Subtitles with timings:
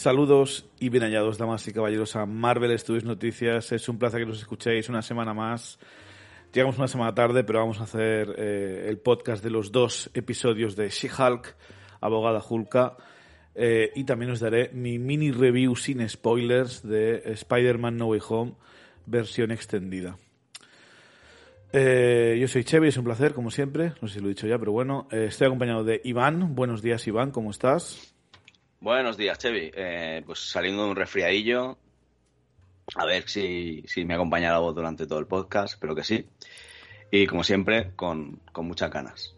[0.00, 3.70] Saludos y bien hallados, damas y caballeros, a Marvel Studios Noticias.
[3.70, 5.78] Es un placer que nos escuchéis una semana más.
[6.54, 10.74] Llegamos una semana tarde, pero vamos a hacer eh, el podcast de los dos episodios
[10.74, 11.54] de She-Hulk,
[12.00, 12.96] Abogada Hulka.
[13.54, 18.54] Eh, y también os daré mi mini review sin spoilers de Spider-Man No Way Home,
[19.04, 20.16] versión extendida.
[21.74, 23.92] Eh, yo soy Chevy, es un placer, como siempre.
[24.00, 25.08] No sé si lo he dicho ya, pero bueno.
[25.10, 26.54] estoy acompañado de Iván.
[26.54, 28.09] Buenos días, Iván, ¿cómo estás?
[28.82, 29.72] Buenos días, Chevy.
[30.24, 31.76] pues saliendo de un resfriadillo,
[32.94, 36.24] a ver si, si me acompaña la voz durante todo el podcast, espero que sí.
[37.10, 39.36] Y como siempre, con, con muchas ganas.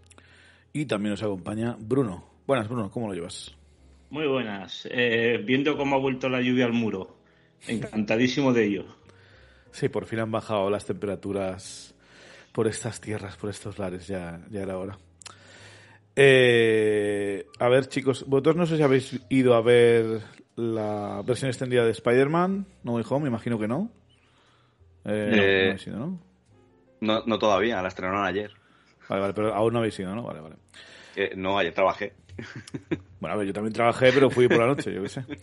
[0.72, 2.24] Y también nos acompaña Bruno.
[2.46, 3.52] Buenas, Bruno, ¿cómo lo llevas?
[4.10, 4.86] Muy buenas.
[4.88, 7.16] Eh, viendo cómo ha vuelto la lluvia al muro.
[7.66, 8.84] Encantadísimo de ello.
[9.72, 11.96] Sí, por fin han bajado las temperaturas
[12.52, 14.98] por estas tierras, por estos lares, ya, ya era hora.
[16.14, 20.20] Eh, a ver, chicos, vosotros no sé si habéis ido a ver
[20.56, 23.90] la versión extendida de Spider-Man, No Way Home, imagino que no.
[25.04, 26.20] Eh, no, no,
[27.00, 27.22] ¿no?
[27.26, 27.38] ¿no?
[27.38, 28.52] todavía, la estrenaron ayer.
[29.08, 30.22] Vale, vale, pero aún no habéis ido, ¿no?
[30.22, 30.56] Vale, vale.
[31.16, 32.14] Eh, no, ayer trabajé.
[33.20, 35.24] Bueno, a ver, yo también trabajé, pero fui por la noche, yo qué sé.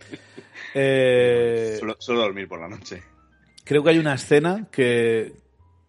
[0.75, 3.01] Eh, solo, dormir por la noche.
[3.63, 5.33] Creo que hay una escena que,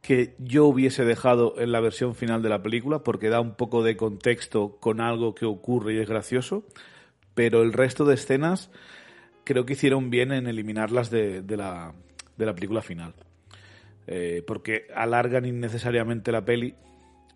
[0.00, 3.82] que yo hubiese dejado en la versión final de la película porque da un poco
[3.82, 6.64] de contexto con algo que ocurre y es gracioso,
[7.34, 8.70] pero el resto de escenas
[9.44, 11.92] creo que hicieron bien en eliminarlas de, de, la,
[12.36, 13.14] de la película final.
[14.06, 16.74] Eh, porque alargan innecesariamente la peli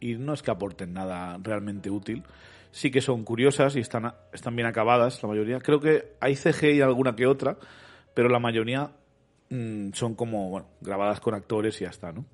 [0.01, 2.25] y no es que aporten nada realmente útil.
[2.73, 5.61] Sí que son curiosas y están, están bien acabadas, la mayoría.
[5.61, 7.57] Creo que hay CGI alguna que otra,
[8.15, 8.91] pero la mayoría
[9.51, 12.25] mm, son como, bueno, grabadas con actores y ya está, ¿no?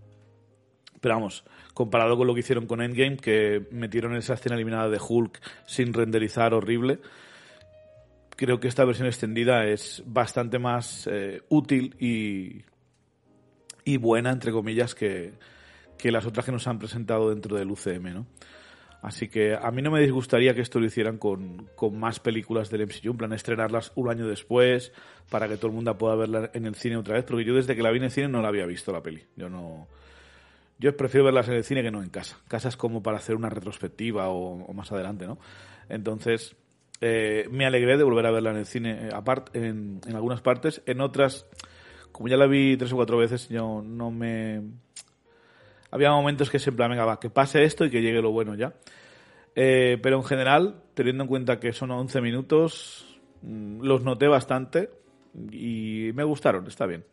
[1.01, 1.45] Pero vamos,
[1.75, 5.93] comparado con lo que hicieron con Endgame, que metieron esa escena eliminada de Hulk sin
[5.93, 7.01] renderizar horrible,
[8.37, 12.63] creo que esta versión extendida es bastante más eh, útil y,
[13.85, 15.35] y buena, entre comillas, que,
[15.99, 18.27] que las otras que nos han presentado dentro del UCM, ¿no?
[19.03, 22.71] Así que a mí no me disgustaría que esto lo hicieran con, con, más películas
[22.71, 24.93] del MCU, en plan estrenarlas un año después
[25.31, 27.75] para que todo el mundo pueda verla en el cine otra vez, porque yo desde
[27.75, 29.23] que la vi en el cine no la había visto la peli.
[29.37, 29.87] Yo no
[30.81, 32.39] yo prefiero verlas en el cine que no en casa.
[32.49, 35.39] Casa es como para hacer una retrospectiva o, más adelante, ¿no?
[35.91, 36.57] Entonces,
[37.03, 40.81] eh, me alegré de volver a verla en el cine, eh, aparte, en, algunas partes.
[40.87, 41.47] En otras,
[42.13, 44.63] como ya la vi tres o cuatro veces, yo no me...
[45.91, 48.55] Había momentos que en plan, venga, va, que pase esto y que llegue lo bueno
[48.55, 48.73] ya.
[49.55, 54.89] Eh, pero en general, teniendo en cuenta que son 11 minutos, mm, los noté bastante
[55.53, 57.05] y me gustaron, está bien.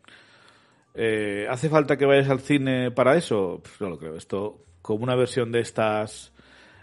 [1.00, 3.60] Eh, ¿Hace falta que vayas al cine para eso?
[3.62, 4.16] Pues no lo creo.
[4.16, 6.32] Esto, como una versión de estas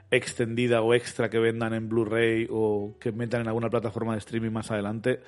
[0.09, 4.51] extendida o extra que vendan en Blu-ray o que metan en alguna plataforma de streaming
[4.51, 5.19] más adelante,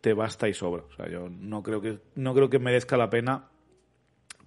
[0.00, 0.82] te basta y sobra.
[0.82, 3.48] O sea, yo no creo que, no creo que merezca la pena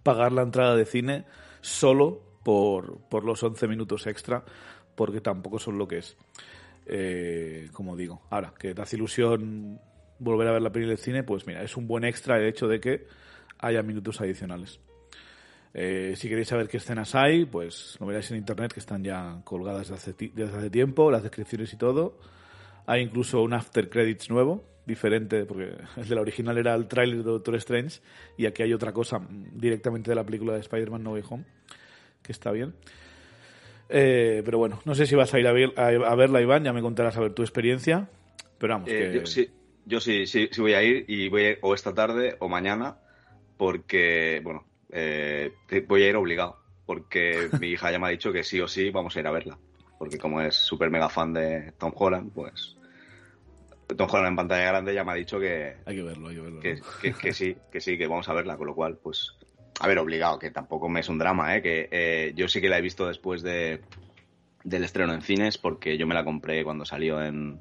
[0.04, 1.24] pagar la entrada de cine
[1.62, 4.44] solo por, por los 11 minutos extra,
[4.96, 6.18] porque tampoco son lo que es.
[6.86, 9.80] Eh, como digo, ahora, que te hace ilusión
[10.20, 12.68] volver a ver la peli del cine, pues mira, es un buen extra el hecho
[12.68, 13.08] de que
[13.60, 14.80] haya minutos adicionales.
[15.78, 19.42] Eh, si queréis saber qué escenas hay, pues lo veréis en internet que están ya
[19.44, 22.18] colgadas desde hace, desde hace tiempo, las descripciones y todo.
[22.86, 27.18] Hay incluso un after credits nuevo, diferente, porque el de la original era el tráiler
[27.18, 28.00] de Doctor Strange
[28.38, 31.44] y aquí hay otra cosa directamente de la película de Spider-Man No Way Home,
[32.22, 32.74] que está bien.
[33.90, 36.72] Eh, pero bueno, no sé si vas a ir a, ver, a, verla, Iván, ya
[36.72, 38.08] me contarás a ver tu experiencia,
[38.58, 38.90] pero vamos.
[38.90, 39.50] Eh, yo, sí,
[39.86, 42.48] yo sí, sí, sí, voy a ir y voy a ir o esta tarde o
[42.48, 42.98] mañana
[43.58, 45.54] porque, bueno, eh,
[45.88, 48.90] voy a ir obligado, porque mi hija ya me ha dicho que sí o sí
[48.90, 49.58] vamos a ir a verla,
[49.98, 52.76] porque como es súper mega fan de Tom Holland, pues
[53.94, 55.76] Tom Holland en pantalla grande ya me ha dicho que...
[55.86, 56.60] Hay que verlo, hay que verlo.
[56.60, 59.36] Que, sí, que sí, que vamos a verla, con lo cual, pues...
[59.80, 61.62] A ver, obligado, que tampoco me es un drama, ¿eh?
[61.62, 63.82] Que eh, yo sí que la he visto después de,
[64.64, 67.60] del estreno en cines, porque yo me la compré cuando salió en,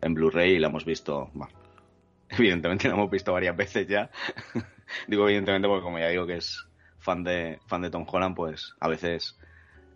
[0.00, 1.52] en Blu-ray y la hemos visto, bueno,
[2.30, 4.10] evidentemente la hemos visto varias veces ya.
[5.06, 6.66] digo evidentemente porque como ya digo que es
[6.98, 9.38] fan de, fan de Tom Holland, pues a veces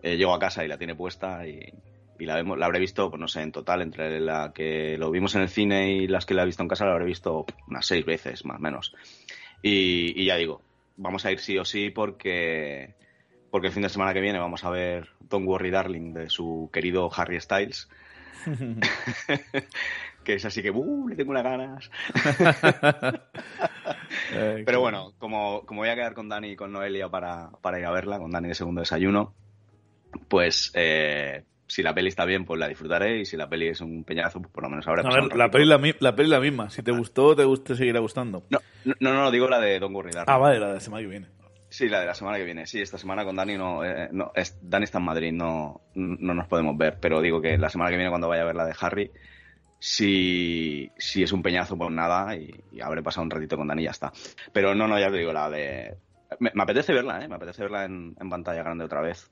[0.03, 1.73] eh, llego a casa y la tiene puesta y,
[2.19, 5.35] la, vemos, la habré visto, pues no sé, en total, entre la que lo vimos
[5.35, 7.87] en el cine y las que la he visto en casa, la habré visto unas
[7.87, 8.95] seis veces, más o menos.
[9.63, 10.63] Y, ya digo,
[10.97, 12.95] vamos a ir sí o sí porque,
[13.51, 16.71] porque el fin de semana que viene vamos a ver Don't Worry Darling de su
[16.73, 17.89] querido Harry Styles.
[20.25, 21.09] que es así que, ¡uh!
[21.09, 21.91] Le tengo unas ganas.
[24.65, 27.91] Pero bueno, como, como voy a quedar con Dani y con Noelia para, ir a
[27.91, 29.35] verla, con Dani de segundo desayuno,
[30.29, 33.81] pues, eh, si la peli está bien, pues la disfrutaré y si la peli es
[33.81, 36.41] un peñazo, pues por lo menos habrá a ver, la peli la, la peli la
[36.41, 36.71] misma.
[36.71, 38.45] Si te gustó, te, te seguirá gustando.
[38.51, 38.59] No,
[39.01, 41.27] no, no, digo la de Don Worry Ah, vale, la de la semana que viene.
[41.75, 42.67] Sí, la de la semana que viene.
[42.67, 46.35] Sí, esta semana con Dani no, eh, no es, Dani está en Madrid, no, no
[46.35, 48.67] nos podemos ver, pero digo que la semana que viene cuando vaya a ver la
[48.67, 49.11] de Harry,
[49.87, 53.85] si, si es un peñazo, pues nada, y, habré pasado un ratito con Dani y
[53.85, 54.11] ya está.
[54.51, 55.95] Pero no, no, ya te digo, la de...
[56.41, 57.29] Me, apetece verla, ¿eh?
[57.29, 59.31] Me apetece verla en, en pantalla grande otra vez.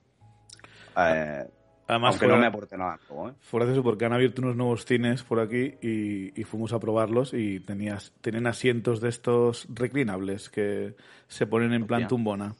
[0.95, 1.47] Eh,
[1.89, 3.01] Además, Aunque no me aporte nada.
[3.11, 3.33] ¿eh?
[3.41, 7.33] Fuera de eso, porque han abierto unos nuevos cines por aquí y, fuimos a probarlos
[7.33, 10.97] y tenías, tienen asientos de estos reclinables que
[11.29, 12.55] se ponen en plan tumbona.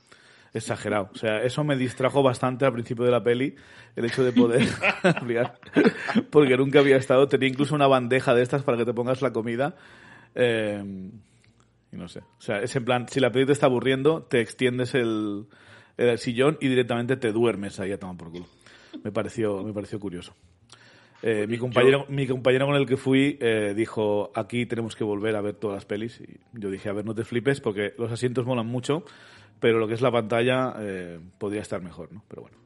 [0.55, 1.11] Exagerado.
[1.13, 3.55] O sea, eso me distrajo bastante al principio de la peli,
[3.97, 4.69] el hecho de poder
[6.31, 7.27] porque nunca había estado.
[7.29, 9.77] Tenía incluso una bandeja de estas para que te pongas la comida.
[10.35, 11.11] Eh,
[11.91, 12.21] y no sé.
[12.21, 15.47] O sea, es en plan, si la peli te está aburriendo, te extiendes el,
[15.97, 18.47] el sillón y directamente te duermes ahí a tomar por culo
[19.03, 20.35] me pareció, me pareció curioso.
[21.23, 25.37] Eh, mi, compañero, mi compañero con el que fui eh, dijo, aquí tenemos que volver
[25.37, 26.21] a ver todas las pelis.
[26.21, 29.05] Y yo dije, a ver, no te flipes porque los asientos molan mucho,
[29.63, 32.25] pero lo que es la pantalla eh, podría estar mejor, ¿no?
[32.27, 32.59] Pero bueno.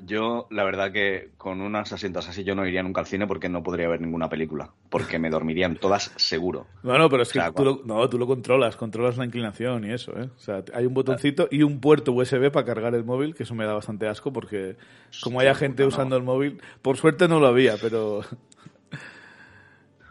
[0.00, 3.48] Yo, la verdad que con unas asientos así yo no iría nunca al cine porque
[3.48, 6.66] no podría ver ninguna película, porque me dormirían todas seguro.
[6.82, 10.10] Bueno, pero es que tú, lo, no, tú lo controlas, controlas la inclinación y eso,
[10.18, 10.28] ¿eh?
[10.34, 13.54] O sea, hay un botoncito y un puerto USB para cargar el móvil, que eso
[13.54, 14.76] me da bastante asco porque
[15.22, 18.22] como haya gente usando el móvil, por suerte no lo había, pero...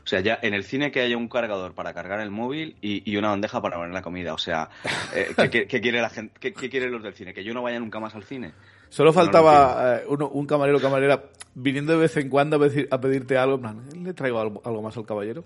[0.04, 3.16] O sea, ya en el cine que haya un cargador para cargar el móvil y,
[3.16, 4.34] una bandeja para poner la comida.
[4.34, 4.70] O sea,
[5.16, 6.34] eh, ¿qué, quiere la gente?
[6.40, 7.34] ¿Qué, ¿Qué quieren los del cine?
[7.34, 8.52] ¿Que yo no vaya nunca más al cine?
[8.90, 11.24] Solo faltaba eh, un camarero o camarera
[11.56, 13.60] viniendo de vez en cuando a, pedirte algo.
[13.96, 15.46] ¿le traigo algo, más al caballero?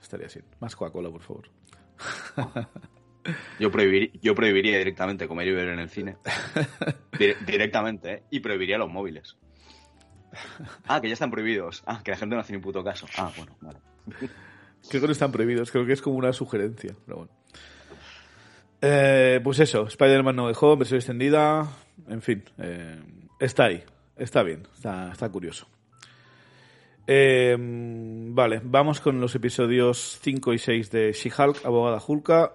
[0.00, 0.40] Estaría así.
[0.60, 1.48] Más Coca-Cola, por favor.
[3.58, 3.70] Yo,
[4.22, 6.16] yo prohibiría directamente comer y beber en el cine.
[7.46, 8.22] directamente, ¿eh?
[8.30, 9.36] Y prohibiría los móviles.
[10.86, 11.82] Ah, que ya están prohibidos.
[11.86, 13.06] Ah, que la gente no hace ni puto caso.
[13.16, 13.78] Ah, bueno, vale.
[14.88, 17.30] Creo que no están prohibidos, creo que es como una sugerencia, bueno.
[18.82, 21.66] Eh, pues eso, Spider-Man no dejó, versión extendida,
[22.06, 23.00] en fin, eh,
[23.40, 23.82] está ahí,
[24.16, 25.66] está bien, está, curioso.
[27.06, 32.52] Eh, vale, vamos con los episodios 5 y 6 de She-Hulk, Abogada Hulka.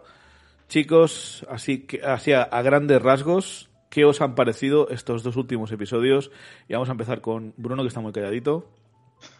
[0.67, 6.31] Chicos, así, que, así a, grandes rasgos, ¿qué os han parecido estos dos últimos episodios?
[6.67, 8.69] Y vamos a empezar con Bruno, que está muy calladito.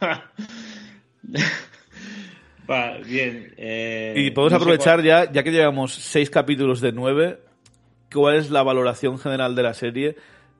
[3.05, 3.53] bien.
[3.57, 7.39] Eh, y podemos aprovechar ya, ya que llevamos seis capítulos de nueve,
[8.13, 10.15] ¿cuál es la valoración general de la serie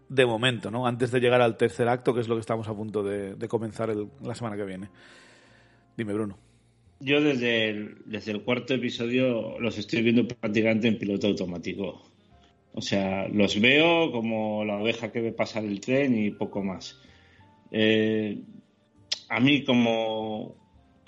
[0.10, 0.88] de momento, ¿no?
[0.88, 3.96] Antes de llegar al tercer acto, que es lo que estamos a punto de, comenzar
[4.24, 4.90] la semana que viene.
[5.96, 6.38] Dime, Bruno.
[7.00, 12.09] Yo desde el, desde el cuarto episodio los estoy viendo prácticamente en piloto automático.
[12.74, 17.00] O sea, los veo como la oveja que ve pasar el tren y poco más.
[17.72, 18.42] Eh,
[19.30, 20.56] a mí como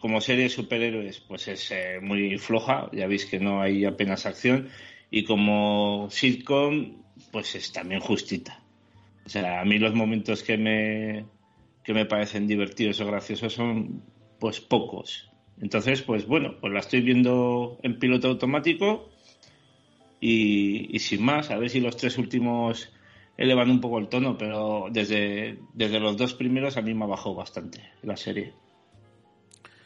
[0.02, 4.26] como serie de superhéroes, pues es eh, muy floja, ya veis que no hay apenas
[4.26, 4.70] acción,
[5.12, 8.64] y como sitcom, pues es también justita.
[9.26, 11.26] O sea, a mí los momentos que me,
[11.84, 14.02] que me parecen divertidos o graciosos son
[14.40, 15.30] pues pocos.
[15.62, 19.11] Entonces, pues bueno, pues la estoy viendo en piloto automático
[20.22, 22.94] y, y sin más, a ver si los tres últimos
[23.38, 27.08] elevan un poco el tono, pero desde, desde los dos primeros a mí me ha
[27.08, 28.54] bajado bastante la serie.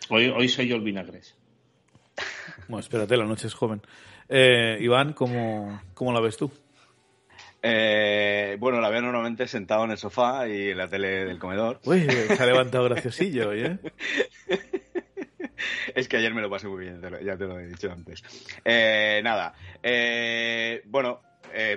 [0.10, 1.36] Hoy, soy yo el vinagres.
[2.68, 3.82] Bueno, espérate, la noche es joven.
[4.30, 6.52] Eh, Iván, ¿cómo, la ves tú?
[7.62, 11.80] Eh, bueno, la veo normalmente sentado en el sofá y en la tele del comedor.
[11.86, 13.80] Uy, se ha levantado graciosillo hoy, ¿eh?
[15.96, 18.24] es que ayer me lo pasé muy bien, ya te lo he dicho antes.
[18.64, 19.54] Eh, nada,
[20.86, 21.22] bueno,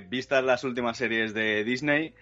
[0.09, 2.15] vistas las últimas series de Disney,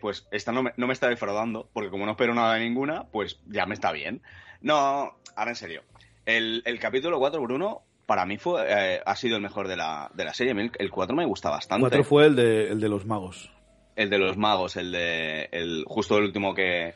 [0.00, 3.04] pues esta no me, no me está defraudando, porque como no espero nada de ninguna,
[3.04, 4.22] pues ya me está bien.
[4.60, 5.82] No, ahora en serio.
[6.24, 10.24] El, capítulo 4, Bruno, para mí fue eh, ha sido el mejor de la, de
[10.24, 10.54] la serie.
[10.78, 11.84] El 4 me gusta bastante.
[11.84, 13.50] El 4 fue el de, el de los magos.
[13.96, 15.48] El de los magos, el de.
[15.52, 16.94] El, justo el último que,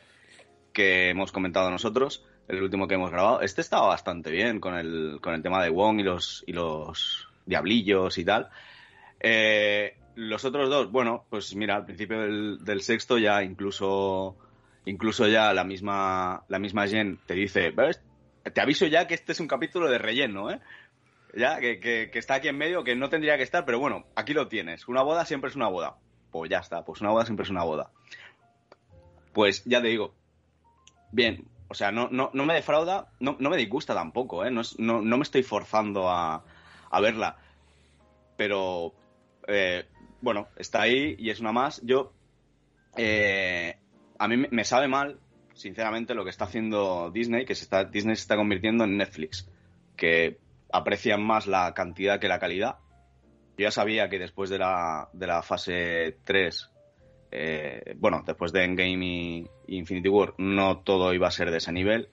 [0.72, 3.40] que hemos comentado nosotros, el último que hemos grabado.
[3.40, 7.28] Este estaba bastante bien con el, con el tema de Wong y los, y los
[7.44, 8.48] diablillos y tal.
[9.20, 14.36] Eh, los otros dos, bueno, pues mira, al principio del, sexto ya incluso
[14.86, 17.74] Incluso ya la misma, la misma Jen te dice.
[18.54, 20.60] Te aviso ya que este es un capítulo de relleno, ¿eh?
[21.34, 24.32] Ya, que, que, está aquí en medio, que no tendría que estar, pero bueno, aquí
[24.32, 24.86] lo tienes.
[24.86, 25.96] Una boda siempre es una boda.
[26.30, 27.90] Pues ya está, pues una boda siempre es una boda.
[29.32, 30.14] Pues ya te digo,
[31.10, 34.50] bien, o sea, no, no, no me defrauda, no, no me disgusta tampoco, ¿eh?
[34.50, 36.44] No, no, no me estoy forzando a,
[36.90, 37.36] a verla.
[38.36, 38.94] Pero,
[39.48, 39.86] eh,
[40.20, 41.80] bueno, está ahí y es una más.
[41.82, 42.12] Yo,
[42.96, 43.76] eh,
[44.18, 45.18] a mí me sabe mal,
[45.54, 49.48] sinceramente, lo que está haciendo Disney, que se está, Disney se está convirtiendo en Netflix,
[49.96, 50.38] que
[50.72, 52.76] aprecian más la cantidad que la calidad.
[53.56, 56.70] Yo ya sabía que después de la, de la fase 3,
[57.30, 61.72] eh, bueno, después de Endgame y, Infinity War, no todo iba a ser de ese
[61.72, 62.08] nivel.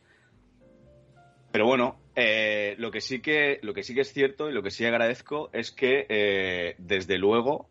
[1.52, 4.64] Pero bueno, eh, lo, que sí que, lo que sí que es cierto y lo
[4.64, 7.70] que sí agradezco es que, eh, desde luego,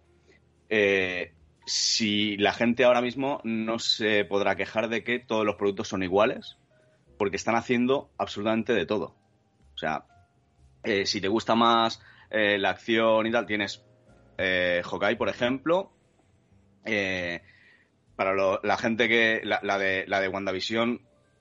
[1.66, 6.02] si la gente ahora mismo no se podrá quejar de que todos los productos son
[6.02, 6.56] iguales,
[7.18, 9.14] porque están haciendo absolutamente de todo.
[9.74, 10.06] O sea,
[11.04, 13.84] si te gusta más la acción y tal, tienes
[14.38, 15.92] Hawkeye, por ejemplo.
[16.84, 17.42] Eh,
[18.16, 19.40] para la gente que.
[19.44, 21.00] La, de, la de WandaVision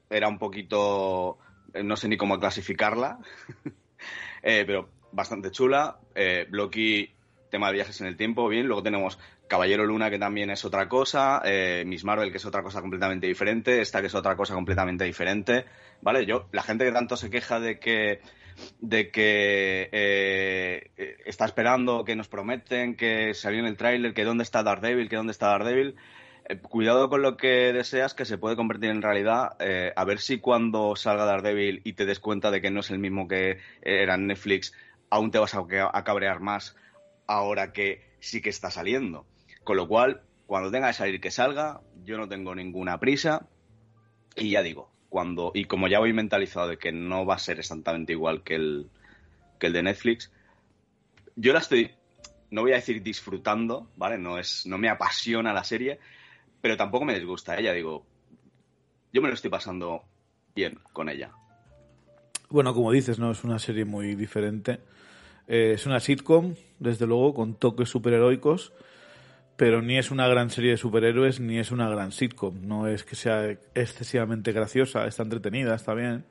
[0.09, 1.37] era un poquito.
[1.83, 3.19] No sé ni cómo clasificarla.
[4.41, 5.99] pero bastante chula.
[6.49, 7.13] Blocky,
[7.49, 8.65] tema de viajes en el tiempo, bien.
[8.65, 9.19] Luego tenemos
[9.51, 13.27] Caballero Luna, que también es otra cosa, eh, Miss Marvel, que es otra cosa completamente
[13.27, 15.65] diferente, esta que es otra cosa completamente diferente,
[16.01, 16.25] ¿vale?
[16.25, 18.21] Yo, la gente que tanto se queja de que
[18.79, 24.43] de que eh, está esperando, que nos prometen, que salió en el tráiler, que dónde
[24.43, 25.95] está Daredevil, que dónde está Daredevil,
[26.49, 29.57] eh, cuidado con lo que deseas, que se puede convertir en realidad,
[29.95, 32.99] a ver si cuando salga Daredevil y te des cuenta de que no es el
[32.99, 34.73] mismo que era en Netflix,
[35.09, 36.75] aún te vas a cabrear más
[37.27, 39.25] ahora que sí que está saliendo.
[39.63, 41.81] Con lo cual, cuando tenga que salir, que salga.
[42.03, 43.47] Yo no tengo ninguna prisa.
[44.35, 45.51] Y ya digo, cuando.
[45.53, 48.89] Y como ya voy mentalizado de que no va a ser exactamente igual que el,
[49.59, 50.31] que el de Netflix,
[51.35, 51.91] yo la estoy.
[52.49, 54.17] No voy a decir disfrutando, ¿vale?
[54.17, 55.99] No, es, no me apasiona la serie,
[56.61, 57.57] pero tampoco me disgusta.
[57.57, 58.05] Ella, digo,
[59.13, 60.03] yo me lo estoy pasando
[60.55, 61.31] bien con ella.
[62.49, 64.79] Bueno, como dices, no es una serie muy diferente.
[65.47, 68.73] Eh, es una sitcom, desde luego, con toques superheroicos
[69.61, 72.67] pero ni es una gran serie de superhéroes ni es una gran sitcom.
[72.67, 76.25] No es que sea excesivamente graciosa, está entretenida, está bien.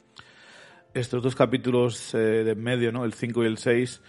[0.94, 3.04] Estos dos capítulos eh, de en medio, ¿no?
[3.04, 4.02] el 5 y el 6,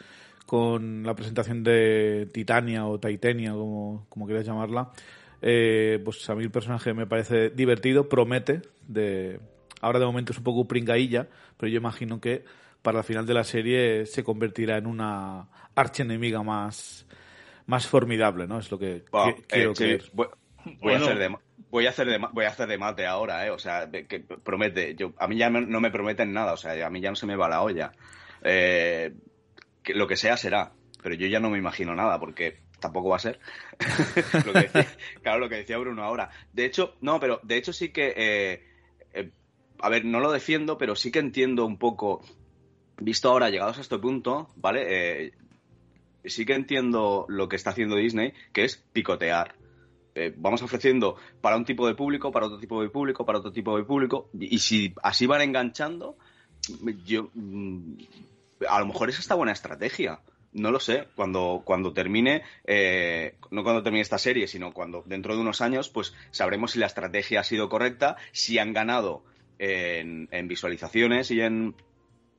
[0.47, 4.89] con la presentación de Titania o Titania, como, como quieras llamarla,
[5.39, 8.63] eh, pues a mí el personaje me parece divertido, promete.
[8.87, 9.39] De...
[9.81, 12.43] Ahora de momento es un poco pringailla, pero yo imagino que
[12.81, 17.05] para el final de la serie se convertirá en una archienemiga más
[17.71, 18.59] más formidable, ¿no?
[18.59, 19.05] Es lo que
[19.47, 20.01] quiero eh,
[20.81, 21.35] Voy, a hacer de,
[21.71, 23.49] voy, a hacer de, voy a hacer de mate ahora, ¿eh?
[23.49, 24.93] O sea, que promete.
[24.93, 27.25] Yo, a mí ya no me prometen nada, o sea, a mí ya no se
[27.25, 27.93] me va la olla.
[28.43, 29.13] Eh,
[29.81, 33.15] que lo que sea será, pero yo ya no me imagino nada porque tampoco va
[33.15, 33.39] a ser.
[35.23, 36.29] claro, lo que decía Bruno ahora.
[36.51, 38.13] De hecho, no, pero de hecho sí que.
[38.17, 39.31] Eh,
[39.79, 42.21] a ver, no lo defiendo, pero sí que entiendo un poco.
[42.97, 45.31] Visto ahora, llegados a este punto, ¿vale?
[46.25, 49.55] Sí que entiendo lo que está haciendo Disney, que es picotear.
[50.13, 53.51] Eh, vamos ofreciendo para un tipo de público, para otro tipo de público, para otro
[53.51, 56.17] tipo de público, y, si así van enganchando,
[57.05, 57.93] yo mm,
[58.67, 60.19] a lo mejor es esta buena estrategia.
[60.53, 61.07] No lo sé.
[61.15, 65.87] Cuando, cuando termine, eh, no cuando termine esta serie, sino cuando dentro de unos años,
[65.87, 69.23] pues sabremos si la estrategia ha sido correcta, si han ganado
[69.59, 71.75] en, visualizaciones y en,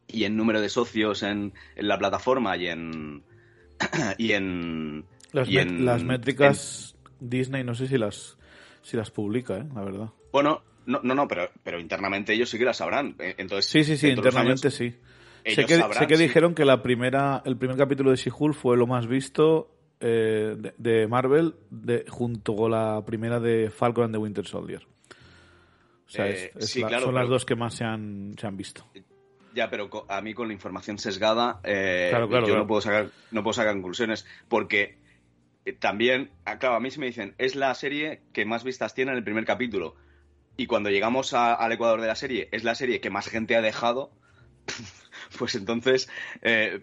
[0.08, 3.22] y en número de socios en la plataforma y en,
[4.18, 5.04] y en...
[5.32, 8.36] Las, métricas Disney no sé si las,
[8.82, 9.64] si las publica, ¿eh?
[9.74, 10.10] la verdad.
[10.30, 13.14] Bueno, no, no, no pero, pero internamente ellos sí que las sabrán.
[13.18, 14.94] Eh, entonces, sí, sí, sí, internamente sí.
[15.44, 18.86] Sé que, sé que dijeron que la primera, el primer capítulo de She-Hulk fue lo
[18.86, 24.46] más visto eh, de, Marvel de, junto con la primera de Falcon and the Winter
[24.46, 24.86] Soldier.
[26.06, 26.26] O sea,
[27.00, 28.84] son las dos que más se han, se han visto.
[29.54, 33.52] Ya, pero a mí con la información sesgada eh, yo no puedo sacar no puedo
[33.52, 34.98] sacar conclusiones porque
[35.64, 38.94] eh, también, ah, claro, a mí se me dicen es la serie que más vistas
[38.94, 39.94] tiene en el primer capítulo
[40.56, 43.62] y cuando llegamos al ecuador de la serie es la serie que más gente ha
[43.62, 44.12] dejado,
[45.38, 46.10] pues entonces
[46.42, 46.82] eh,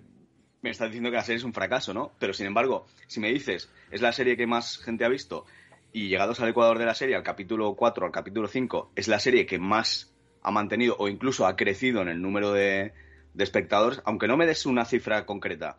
[0.62, 2.12] me está diciendo que la serie es un fracaso, ¿no?
[2.20, 5.46] Pero sin embargo, si me dices es la serie que más gente ha visto
[5.92, 9.20] y llegados al ecuador de la serie, al capítulo 4, al capítulo 5, es la
[9.20, 12.94] serie que más ha mantenido o incluso ha crecido en el número de,
[13.38, 15.78] espectadores, aunque no me des una cifra concreta,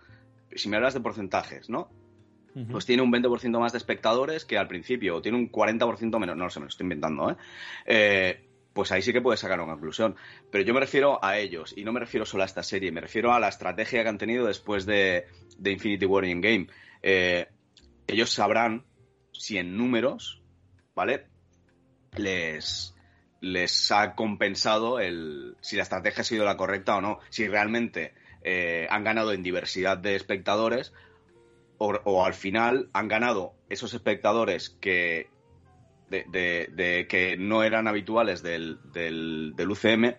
[0.54, 1.90] si me hablas de porcentajes, ¿no?
[2.70, 6.36] Pues tiene un 20% más de espectadores que al principio, o tiene un 40% menos,
[6.36, 7.36] no lo sé, me lo estoy inventando, ¿eh?
[7.86, 8.46] ¿eh?
[8.72, 10.16] Pues ahí sí que puedes sacar una conclusión.
[10.50, 13.00] Pero yo me refiero a ellos, y no me refiero solo a esta serie, me
[13.00, 15.26] refiero a la estrategia que han tenido después de,
[15.64, 16.66] Infinity War Game.
[17.02, 17.46] Eh,
[18.08, 18.84] ellos sabrán
[19.32, 20.42] si en números,
[20.94, 21.26] ¿vale?
[22.16, 22.94] Les,
[23.40, 28.12] les ha compensado el, si la estrategia ha sido la correcta o no, si realmente
[28.42, 30.92] eh, han ganado en diversidad de espectadores
[31.78, 35.30] o, al final han ganado esos espectadores que
[36.10, 40.14] de, que no eran habituales del, del, UCM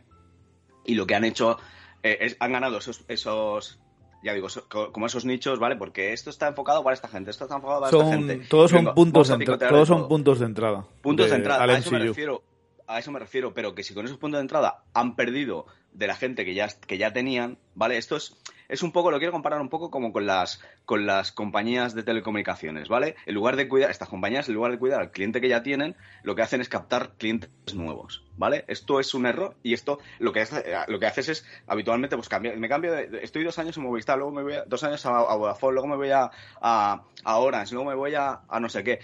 [0.86, 1.60] y lo que han hecho
[2.02, 3.80] eh, es, han ganado esos, esos
[4.24, 4.48] ya digo,
[4.92, 5.76] como esos nichos, ¿vale?
[5.76, 8.48] Porque esto está enfocado para esta gente, esto está enfocado para esta gente.
[8.48, 10.86] Todos son, puntos de, todos son puntos de entrada.
[11.02, 12.44] Puntos de, entrada, a eso me refiero
[12.92, 16.08] a eso me refiero, pero que si con esos puntos de entrada han perdido de
[16.08, 17.98] la gente que ya, que ya tenían, ¿vale?
[17.98, 18.38] Esto es,
[18.70, 22.04] es un poco, lo quiero comparar un poco como con las, con las compañías de
[22.04, 23.16] telecomunicaciones, ¿vale?
[23.26, 25.96] En lugar de cuidar, estas compañías, en lugar de cuidar al cliente que ya tienen,
[26.24, 28.64] lo que hacen es captar clientes nuevos, ¿vale?
[28.68, 32.30] Esto es un error y esto lo que, hace, lo que haces es habitualmente, pues
[32.30, 35.06] cambiar, me cambio de, estoy dos años en Movistar, luego me voy a, dos años
[35.06, 36.32] a, a Vodafone, luego me voy a,
[36.62, 39.00] a, a Orange, luego me voy a, no sé qué.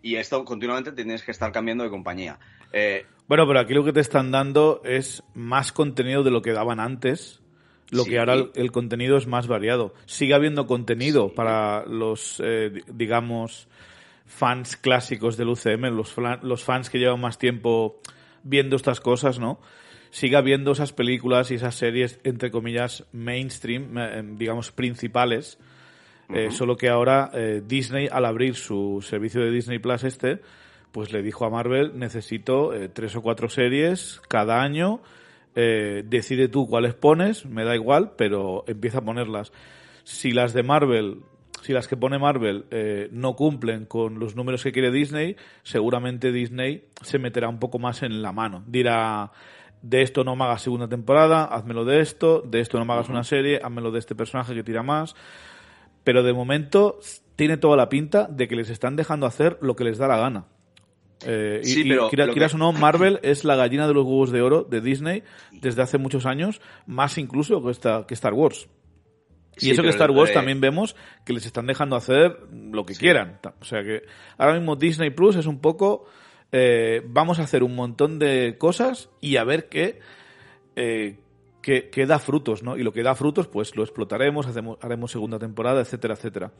[0.00, 2.38] Y esto continuamente tienes que estar cambiando de compañía.
[2.72, 6.52] Eh, bueno, pero aquí lo que te están dando es más contenido de lo que
[6.52, 7.40] daban antes.
[7.90, 9.92] Lo que ahora el, contenido es más variado.
[10.06, 13.68] Sigue habiendo contenido para los, eh, digamos,
[14.24, 18.00] fans clásicos del UCM, los, los fans que llevan más tiempo
[18.44, 19.60] viendo estas cosas, ¿no?
[20.10, 25.58] Sigue habiendo esas películas y esas series, entre comillas, mainstream, eh, digamos, principales.
[26.50, 27.30] solo que ahora
[27.66, 30.40] Disney, al abrir su servicio de Disney Plus este,
[30.92, 35.00] pues le dijo a Marvel, necesito eh, tres o cuatro series cada año,
[35.54, 39.52] eh, decide tú cuáles pones, me da igual, pero empieza a ponerlas.
[40.04, 41.22] Si las de Marvel,
[41.62, 46.30] si las que pone Marvel eh, no cumplen con los números que quiere Disney, seguramente
[46.30, 48.62] Disney se meterá un poco más en la mano.
[48.66, 49.32] Dirá,
[49.80, 53.08] de esto no me hagas segunda temporada, házmelo de esto, de esto no me hagas
[53.08, 55.14] una serie, házmelo de este personaje que tira más.
[56.04, 56.98] Pero de momento
[57.36, 60.16] tiene toda la pinta de que les están dejando hacer lo que les da la
[60.16, 60.46] gana.
[61.26, 64.64] Eh, sí, pero quieras, o no, Marvel es la gallina de los huevos de oro
[64.64, 67.72] de Disney desde hace muchos años, más incluso que,
[68.06, 68.68] que Star Wars.
[69.58, 73.38] Y eso que Star Wars también vemos que les están dejando hacer lo que quieran.
[73.60, 74.02] O sea que
[74.38, 76.06] ahora mismo Disney Plus es un poco,
[76.52, 80.00] eh, vamos a hacer un montón de cosas y a ver qué,
[80.74, 81.18] eh,
[81.60, 82.78] qué, da frutos, ¿no?
[82.78, 86.52] Y lo que da frutos, pues lo explotaremos, hacemos, haremos segunda temporada, etcétera, etcétera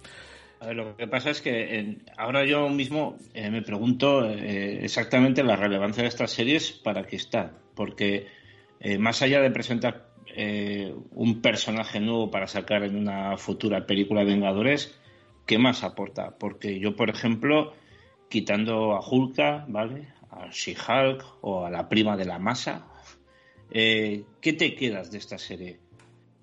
[0.71, 6.03] lo que pasa es que ahora yo mismo eh, me pregunto eh, exactamente la relevancia
[6.03, 7.53] de estas series para qué están.
[7.75, 8.27] Porque
[8.81, 10.09] eh, más allá de presentar
[11.15, 14.99] un personaje nuevo para sacar en una futura película de Vengadores,
[15.45, 16.39] ¿qué más aporta?
[16.39, 17.75] Porque yo, por ejemplo,
[18.31, 20.09] quitando a Hulka, ¿vale?
[20.31, 22.87] A She-Hulk o a la prima de la masa,
[23.71, 25.81] ¿qué te quedas de esta serie?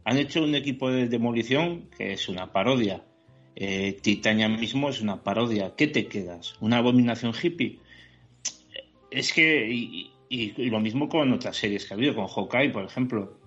[0.04, 3.02] Han hecho un equipo de demolición que es una parodia
[3.62, 5.76] eh, Titania mismo es una parodia.
[5.76, 6.56] ¿Qué te quedas?
[6.62, 7.80] ¿Una abominación hippie?
[9.12, 10.14] Es que, y,
[10.70, 13.38] lo mismo con otras series que ha habido, con Hawkeye, por ejemplo.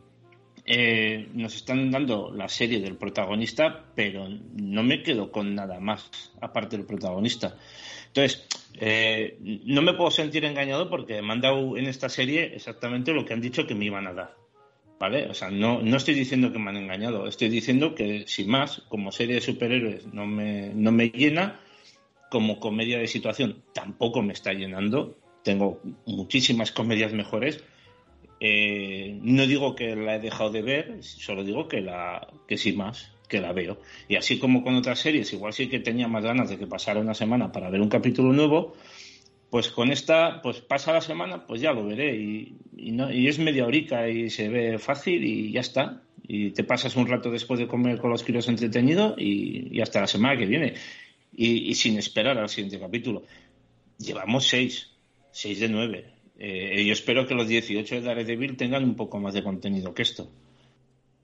[0.67, 6.11] Eh, nos están dando la serie del protagonista, pero no me quedo con nada más
[6.43, 7.57] aparte del protagonista.
[8.09, 13.13] Entonces, eh, no me puedo sentir engañado porque me han dado en esta serie exactamente
[13.13, 14.42] lo que han dicho que me iban a dar.
[15.03, 15.27] ¿Vale?
[15.29, 18.83] O sea, no, no estoy diciendo que me han engañado, estoy diciendo que, sin más,
[18.89, 21.59] como serie de superhéroes no me, no me llena,
[22.31, 27.65] como comedia de situación tampoco me está llenando, tengo muchísimas comedias mejores.
[28.39, 32.77] Eh, no digo que la he dejado de ver, solo digo que, la, que sin
[32.77, 33.81] más, que la veo.
[34.07, 37.01] Y así como con otras series, igual sí que tenía más ganas de que pasara
[37.01, 38.77] una semana para ver un capítulo nuevo,
[39.53, 42.17] pues con esta, pues pasa la semana, pues ya lo veré.
[42.17, 42.57] Y,
[42.93, 46.01] no, y es media horica y se ve fácil y ya está.
[46.27, 50.07] Y te pasas un rato después de comer con los kilos entretenido y, hasta la
[50.07, 50.73] semana que viene.
[51.37, 53.25] Y, sin esperar al siguiente capítulo.
[53.99, 54.91] Llevamos seis,
[55.33, 56.07] seis de nueve.
[56.39, 60.01] Eh, yo espero que los 18 de Daredevil tengan un poco más de contenido que
[60.01, 60.31] esto.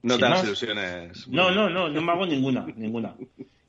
[0.03, 1.27] No te das ilusiones.
[1.29, 3.15] No, no, no, no me hago ninguna, ninguna.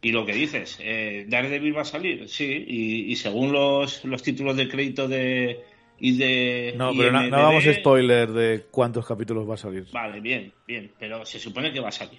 [0.02, 4.56] Y lo que dices, eh, Daredevil va a salir, sí, y, según los, los títulos
[4.56, 5.62] de crédito de
[5.98, 9.86] y de no, pero no, vamos a spoiler de cuántos capítulos va a salir.
[9.92, 12.18] Vale, bien, bien, pero se supone que va a salir.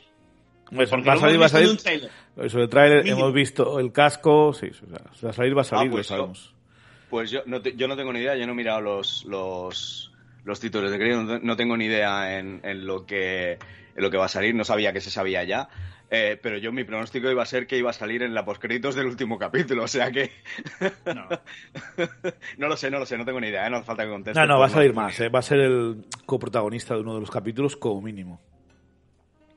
[0.73, 1.79] Pues va a salir, va a salir.
[2.37, 5.91] Eso de trailer, hemos visto el casco, sí, va a salir, va a salir, ah,
[5.91, 6.53] pues lo sabemos.
[7.09, 10.13] pues yo no, yo no tengo ni idea, yo no he mirado los, los,
[10.45, 13.59] los títulos de crédito, no, tengo ni idea en, en, lo que, en
[13.95, 15.67] lo que va a salir, no sabía que se sabía ya.
[16.13, 18.95] Eh, pero yo mi pronóstico iba a ser que iba a salir en la postcréditos
[18.95, 20.29] del último capítulo, o sea que...
[21.05, 21.25] no.
[22.57, 23.69] no lo sé, no lo sé, no tengo ni idea, ¿eh?
[23.69, 24.37] no hace falta que conteste.
[24.37, 25.29] No, no, va a salir más, ¿eh?
[25.29, 28.41] va a ser el coprotagonista de uno de los capítulos como mínimo.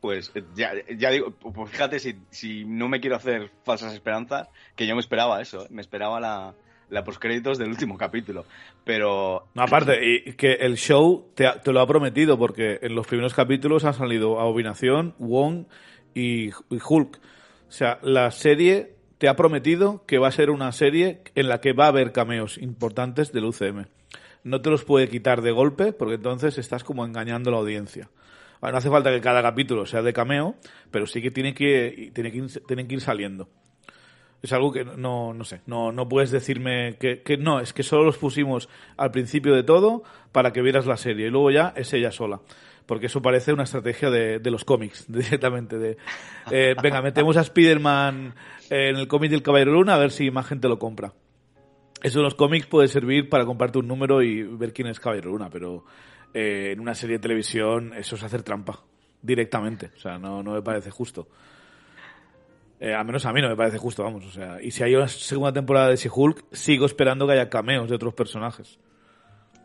[0.00, 4.86] Pues ya, ya digo, pues fíjate si, si no me quiero hacer falsas esperanzas, que
[4.86, 6.54] yo me esperaba eso, me esperaba la,
[6.88, 8.44] la postcréditos del último capítulo.
[8.84, 9.48] Pero.
[9.54, 13.34] No, aparte, y que el show te, te, lo ha prometido, porque en los primeros
[13.34, 15.64] capítulos han salido Abominación, Wong
[16.14, 17.20] y, Hulk.
[17.68, 21.60] O sea, la serie te ha prometido que va a ser una serie en la
[21.60, 23.86] que va a haber cameos importantes del UCM.
[24.44, 28.10] No te los puede quitar de golpe porque entonces estás como engañando a la audiencia.
[28.60, 30.54] No hace falta que cada capítulo sea de cameo,
[30.90, 33.48] pero sí que tiene que, tiene que ir, tienen que ir saliendo.
[34.42, 37.82] Es algo que no, no sé, no, no puedes decirme que, que no, es que
[37.82, 41.72] solo los pusimos al principio de todo para que vieras la serie y luego ya
[41.76, 42.40] es ella sola
[42.86, 45.78] porque eso parece una estrategia de, los cómics, directamente.
[45.78, 45.96] De,
[46.50, 48.34] eh, venga, metemos a Spider-Man
[48.70, 51.12] en el cómic del Caballero Luna a ver si más gente lo compra.
[52.02, 55.30] Eso en los cómics puede servir para comprarte un número y ver quién es Caballero
[55.30, 55.84] Luna, pero
[56.34, 58.82] eh, en una serie de televisión eso es hacer trampa,
[59.22, 59.90] directamente.
[59.96, 61.28] O sea, no, no me parece justo.
[62.80, 64.26] Eh, al menos a mí no me parece justo, vamos.
[64.26, 67.88] O sea, y si hay una segunda temporada de She-Hulk, sigo esperando que haya cameos
[67.88, 68.78] de otros personajes.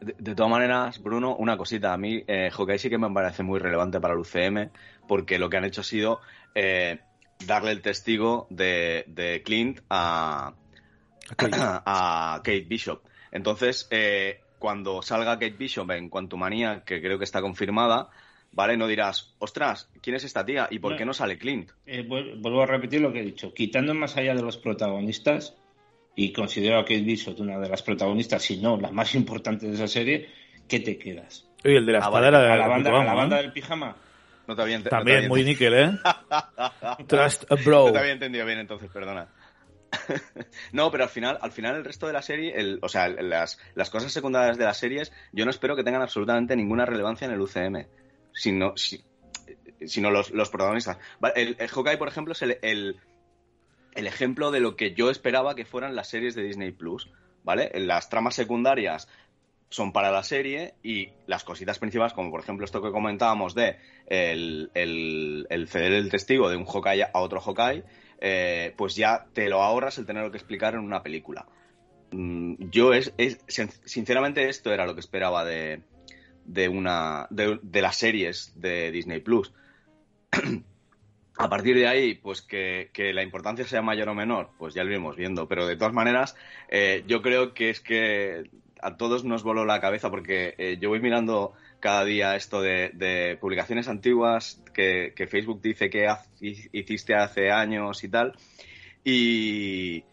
[0.02, 1.94] De, todas maneras, Bruno, una cosita.
[1.94, 4.70] A mí, eh, Hawkeye sí que me parece muy relevante para el UCM,
[5.08, 6.22] porque lo que han hecho ha sido
[6.56, 7.00] eh,
[7.46, 10.54] darle el testigo de, Clint a,
[11.38, 12.66] a, Kate.
[12.68, 13.02] Bishop.
[13.32, 18.10] Entonces, eh, cuando salga Kate Bishop en Quantumania, que creo que está confirmada,
[18.52, 18.78] ¿vale?
[18.78, 20.68] No dirás, ostras, ¿quién es esta tía?
[20.72, 21.72] ¿Y por qué no sale Clint?
[21.86, 23.54] Eh, vuelvo a repetir lo que he dicho.
[23.54, 25.56] Quitando más allá de los protagonistas,
[26.16, 29.74] y considero a Kate Bishop una de las protagonistas, si no la más importante de
[29.74, 30.30] esa serie,
[30.68, 31.48] ¿qué te quedas?
[31.64, 33.96] Oye, el de la ¿A, espadera de la, banda, a la banda del pijama?
[34.48, 35.92] No te había También, muy níquel, ¿eh?
[37.08, 37.88] Trust a bro.
[37.88, 39.28] No te había entendido bien entonces, perdona.
[40.72, 43.60] no, pero al final, al final el resto de la serie, el, o sea, las,
[43.76, 47.34] las, cosas secundarias de las series, yo no espero que tengan absolutamente ninguna relevancia en
[47.34, 47.86] el UCM,
[48.34, 49.04] sino, si,
[49.86, 50.98] sino los, los protagonistas.
[51.36, 53.00] El, el, Hawkeye, por ejemplo, es el,
[54.00, 57.10] el ejemplo de lo que yo esperaba que fueran las series de Disney Plus,
[57.44, 57.70] ¿vale?
[57.76, 59.08] Las tramas secundarias
[59.70, 63.78] son para la serie y las cositas principales, como por ejemplo esto que comentábamos de
[64.08, 64.72] el,
[65.70, 67.84] ceder el testigo de un Hawkeye a otro Hawkeye,
[68.22, 71.46] eh, pues ya te lo ahorras el tenerlo que explicar en una película.
[72.12, 73.14] Mm, yo es,
[73.86, 75.82] sinceramente esto era lo que esperaba de,
[76.46, 79.54] de una de las series de Disney Plus.
[81.40, 84.90] A partir de ahí, pues que, la importancia sea mayor o menor, pues ya lo
[84.90, 85.48] iremos viendo.
[85.48, 86.36] Pero de todas maneras,
[86.68, 88.50] eh, yo creo que es que
[88.82, 93.38] a todos nos voló la cabeza porque eh, yo voy mirando cada día esto de,
[93.40, 96.10] publicaciones antiguas que, Facebook dice que
[96.42, 98.34] hiciste hace años y tal.
[99.06, 100.04] Y,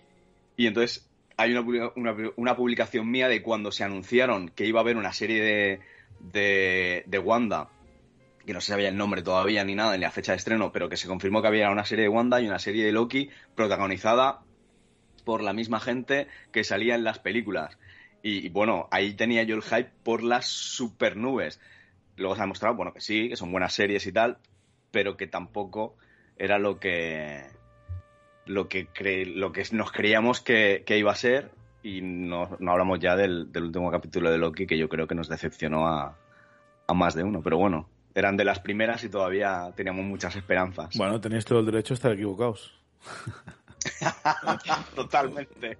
[0.57, 5.13] entonces hay una, una, publicación mía de cuando se anunciaron que iba a haber una
[5.13, 5.81] serie de,
[6.21, 7.69] de, de Wanda
[8.47, 10.89] que no se sabía el nombre todavía ni nada, ni la fecha de estreno, pero
[10.89, 14.41] que se confirmó que había una serie de Wanda y una serie de Loki protagonizada
[15.25, 17.77] por la misma gente que salía en las películas.
[18.23, 21.61] Y, bueno, ahí tenía yo el hype por las super nubes.
[22.17, 24.39] Luego se ha demostrado, bueno, que sí, que son buenas series y tal,
[24.91, 25.97] pero que tampoco
[26.37, 27.45] era lo que
[28.47, 28.89] lo que
[29.27, 31.51] lo que nos creíamos que, iba a ser
[31.83, 35.29] y no, no hablamos ya del, último capítulo de Loki que yo creo que nos
[35.29, 36.17] decepcionó a
[36.95, 40.97] más de uno, pero bueno, eran de las primeras y todavía teníamos muchas esperanzas.
[40.97, 42.73] Bueno, tenéis todo el derecho a estar equivocados.
[44.95, 45.77] Totalmente.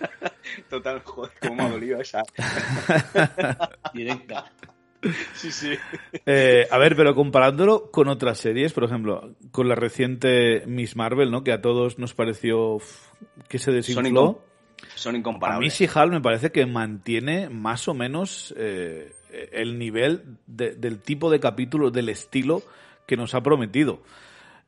[0.70, 2.22] Total, joder, cómo me ha dolido esa.
[3.92, 4.52] Directa.
[5.34, 5.74] Sí, sí.
[6.24, 11.32] Eh, a ver, pero comparándolo con otras series, por ejemplo, con la reciente Miss Marvel,
[11.32, 11.42] ¿no?
[11.42, 12.78] Que a todos nos pareció
[13.48, 14.44] que se desinfló.
[14.94, 15.58] Son, incomparables.
[15.58, 19.12] A mí Sihal me parece que mantiene más o menos eh,
[19.52, 22.62] el nivel del tipo de capítulo, del estilo
[23.06, 24.02] que nos ha prometido.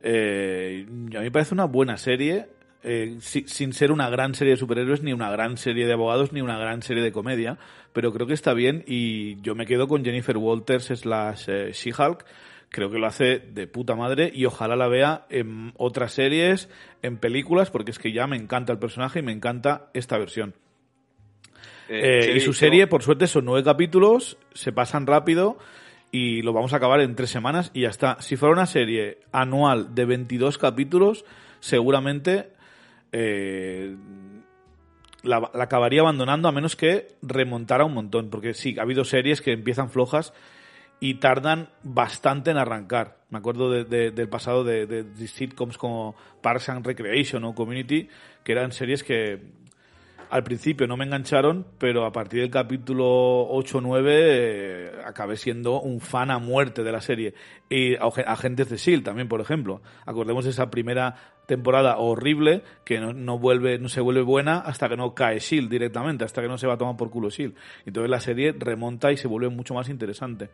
[0.00, 2.48] Eh, a mí me parece una buena serie,
[2.82, 6.40] eh, sin ser una gran serie de superhéroes, ni una gran serie de abogados, ni
[6.40, 7.58] una gran serie de comedia,
[7.92, 12.24] pero creo que está bien y yo me quedo con Jennifer Walters slash eh, She-Hulk.
[12.68, 16.68] Creo que lo hace de puta madre y ojalá la vea en otras series,
[17.02, 20.54] en películas, porque es que ya me encanta el personaje y me encanta esta versión.
[21.88, 25.58] Eh, y su serie, por suerte, son nueve capítulos, se pasan rápido
[26.10, 28.20] y lo vamos a acabar en tres semanas y ya está.
[28.20, 31.24] Si fuera una serie anual de 22 capítulos,
[31.60, 32.50] seguramente
[33.12, 33.96] eh,
[35.22, 38.30] la, acabaría abandonando a menos que remontara un montón.
[38.30, 40.32] Porque sí, ha habido series que empiezan flojas
[41.00, 43.18] y tardan bastante en arrancar.
[43.30, 48.08] Me acuerdo del pasado de, de, sitcoms como Parks and Recreation o Community,
[48.44, 49.40] que eran series que
[50.30, 55.36] al principio no me engancharon, pero a partir del capítulo 8 o 9 eh, acabé
[55.36, 57.34] siendo un fan a muerte de la serie.
[57.68, 59.04] Y Agentes de S.H.I.E.L.D.
[59.04, 59.82] también, por ejemplo.
[60.04, 61.14] Acordemos de esa primera
[61.46, 65.70] temporada horrible que no, vuelve, no se vuelve buena hasta que no cae S.H.I.E.L.D.
[65.70, 67.60] directamente, hasta que no se va a tomar por culo S.H.I.E.L.D.
[67.86, 70.50] Entonces la serie remonta y se vuelve mucho más interesante.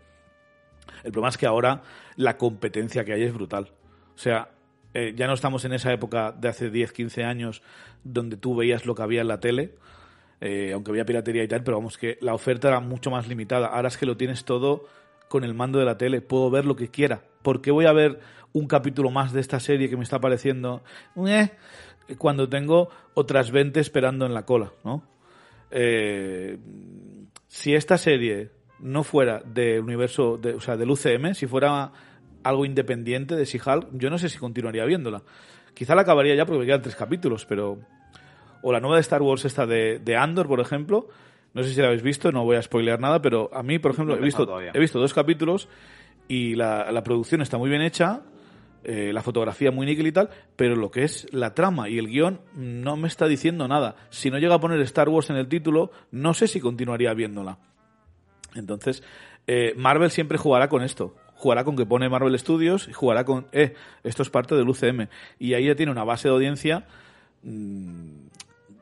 [1.04, 1.82] El problema es que ahora
[2.16, 3.72] la competencia que hay es brutal.
[4.14, 4.50] O sea,
[4.94, 7.62] eh, ya no estamos en esa época de hace 10, 15 años
[8.04, 9.74] donde tú veías lo que había en la tele,
[10.40, 13.68] eh, aunque había piratería y tal, pero vamos, que la oferta era mucho más limitada.
[13.68, 14.86] Ahora es que lo tienes todo
[15.28, 17.22] con el mando de la tele, puedo ver lo que quiera.
[17.42, 18.20] ¿Por qué voy a ver
[18.52, 20.82] un capítulo más de esta serie que me está pareciendo
[21.26, 21.50] eh,
[22.18, 25.04] cuando tengo otras 20 esperando en la cola, ¿no?
[27.48, 28.50] Si esta serie
[28.82, 31.92] no fuera del universo, de, o sea, del UCM, si fuera
[32.42, 35.22] algo independiente de She-Hulk, yo no sé si continuaría viéndola.
[35.74, 37.78] Quizá la acabaría ya porque me quedan tres capítulos, pero...
[38.64, 41.08] O la nueva de Star Wars esta de, de Andor, por ejemplo,
[41.54, 43.90] no sé si la habéis visto, no voy a spoilear nada, pero a mí, por
[43.90, 45.68] ejemplo, he visto, he visto dos capítulos
[46.28, 48.22] y la, la producción está muy bien hecha,
[48.84, 52.08] eh, la fotografía muy níquel y tal, pero lo que es la trama y el
[52.08, 53.96] guion no me está diciendo nada.
[54.10, 57.58] Si no llega a poner Star Wars en el título, no sé si continuaría viéndola.
[58.54, 59.02] Entonces,
[59.46, 61.14] eh, Marvel siempre jugará con esto.
[61.34, 65.08] Jugará con que pone Marvel Studios y jugará con, eh, esto es parte del UCM.
[65.38, 66.86] Y ahí ya tiene una base de audiencia
[67.42, 68.26] mmm,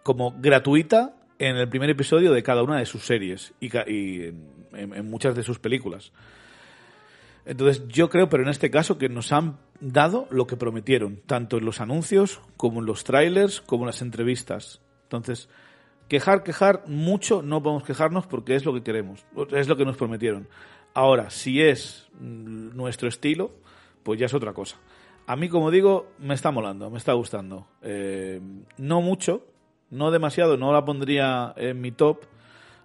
[0.03, 4.25] como gratuita en el primer episodio de cada una de sus series y, y
[4.73, 6.13] en, en, muchas de sus películas.
[7.47, 11.57] Entonces yo creo, pero en este caso, que nos han dado lo que prometieron, tanto
[11.57, 14.83] en los anuncios como en los trailers, como en las entrevistas.
[15.05, 15.49] Entonces,
[16.11, 19.97] quejar, quejar mucho, no podemos quejarnos porque es lo que queremos, es lo que nos
[19.97, 20.49] prometieron.
[20.93, 23.53] Ahora, si es nuestro estilo,
[24.03, 24.77] pues ya es otra cosa.
[25.29, 27.69] A mí, como digo, me está molando, me está gustando.
[27.81, 28.41] Eh,
[28.77, 29.47] no mucho,
[29.91, 32.25] no demasiado, no la pondría en mi top.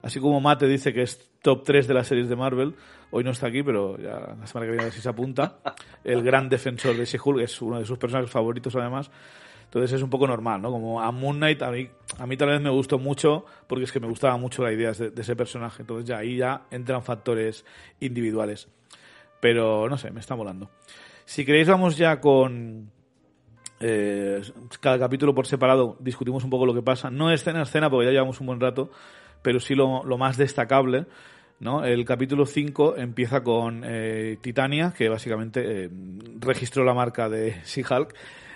[0.03, 2.75] Así como Mate dice que es top 3 de las series de Marvel,
[3.09, 5.57] hoy no está aquí, pero ya la semana que viene si se apunta.
[6.03, 9.09] El gran defensor de She-Hulk es uno de sus personajes favoritos, además.
[9.63, 10.69] Entonces es un poco normal, ¿no?
[10.69, 13.91] Como a Moon Knight, a mí, a mí tal vez me gustó mucho, porque es
[13.91, 15.83] que me gustaba mucho la idea de, ese personaje.
[15.83, 17.65] Entonces ya ahí ya entran factores
[17.99, 18.67] individuales.
[19.39, 20.69] Pero no sé, me está molando.
[21.25, 22.91] Si queréis, vamos ya con,
[23.79, 24.41] eh,
[24.79, 27.09] cada capítulo por separado discutimos un poco lo que pasa.
[27.09, 28.91] No escena a escena, porque ya llevamos un buen rato,
[29.41, 31.05] pero sí lo, lo más destacable.
[31.59, 31.83] ¿no?
[31.83, 35.89] El capítulo 5 empieza con eh, Titania, que básicamente eh,
[36.39, 38.13] registró la marca de She-Hulk,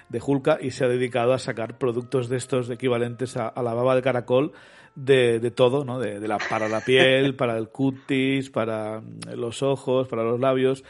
[0.09, 3.73] de Hulka, y se ha dedicado a sacar productos de estos equivalentes a, a la
[3.73, 4.53] baba de caracol
[4.95, 5.99] de, de todo, ¿no?
[5.99, 9.01] De, de, la, para la piel, para el cutis, para
[9.35, 10.83] los ojos, para los labios,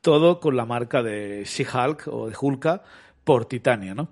[0.00, 2.82] todo con la marca de She-Hulk o de Hulka
[3.24, 4.08] por Titania, ¿no?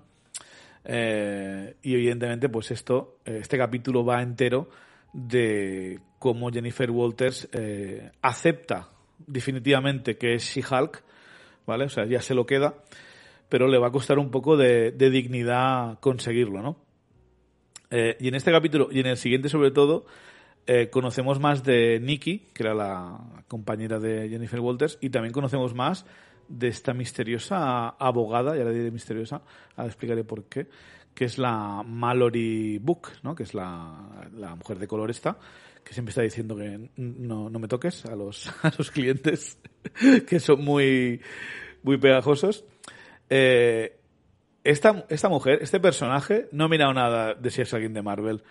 [0.85, 4.69] Eh, y evidentemente, pues esto, este capítulo va entero
[5.13, 8.89] de cómo Jennifer Walters eh, acepta
[9.27, 11.03] definitivamente que es She-Hulk,
[11.65, 11.85] ¿vale?
[11.85, 12.73] O sea, ya se lo queda,
[13.49, 16.77] pero le va a costar un poco de, dignidad conseguirlo, ¿no?
[17.91, 20.05] Eh, y en este capítulo, y en el siguiente sobre todo,
[20.65, 25.73] eh, conocemos más de Nikki, que era la compañera de Jennifer Walters, y también conocemos
[25.73, 26.05] más
[26.47, 29.41] de esta misteriosa abogada, ya le diré misteriosa,
[29.75, 30.67] ahora explicaré por qué,
[31.13, 33.35] que es la Mallory Book, ¿no?
[33.35, 35.37] que es la, la mujer de color esta,
[35.83, 39.57] que siempre está diciendo que no, no me toques a los, a los clientes,
[40.27, 41.21] que son muy,
[41.83, 42.65] muy pegajosos.
[43.29, 43.99] Eh,
[44.63, 48.43] esta, esta mujer, este personaje, no he mirado nada de si es alguien de Marvel,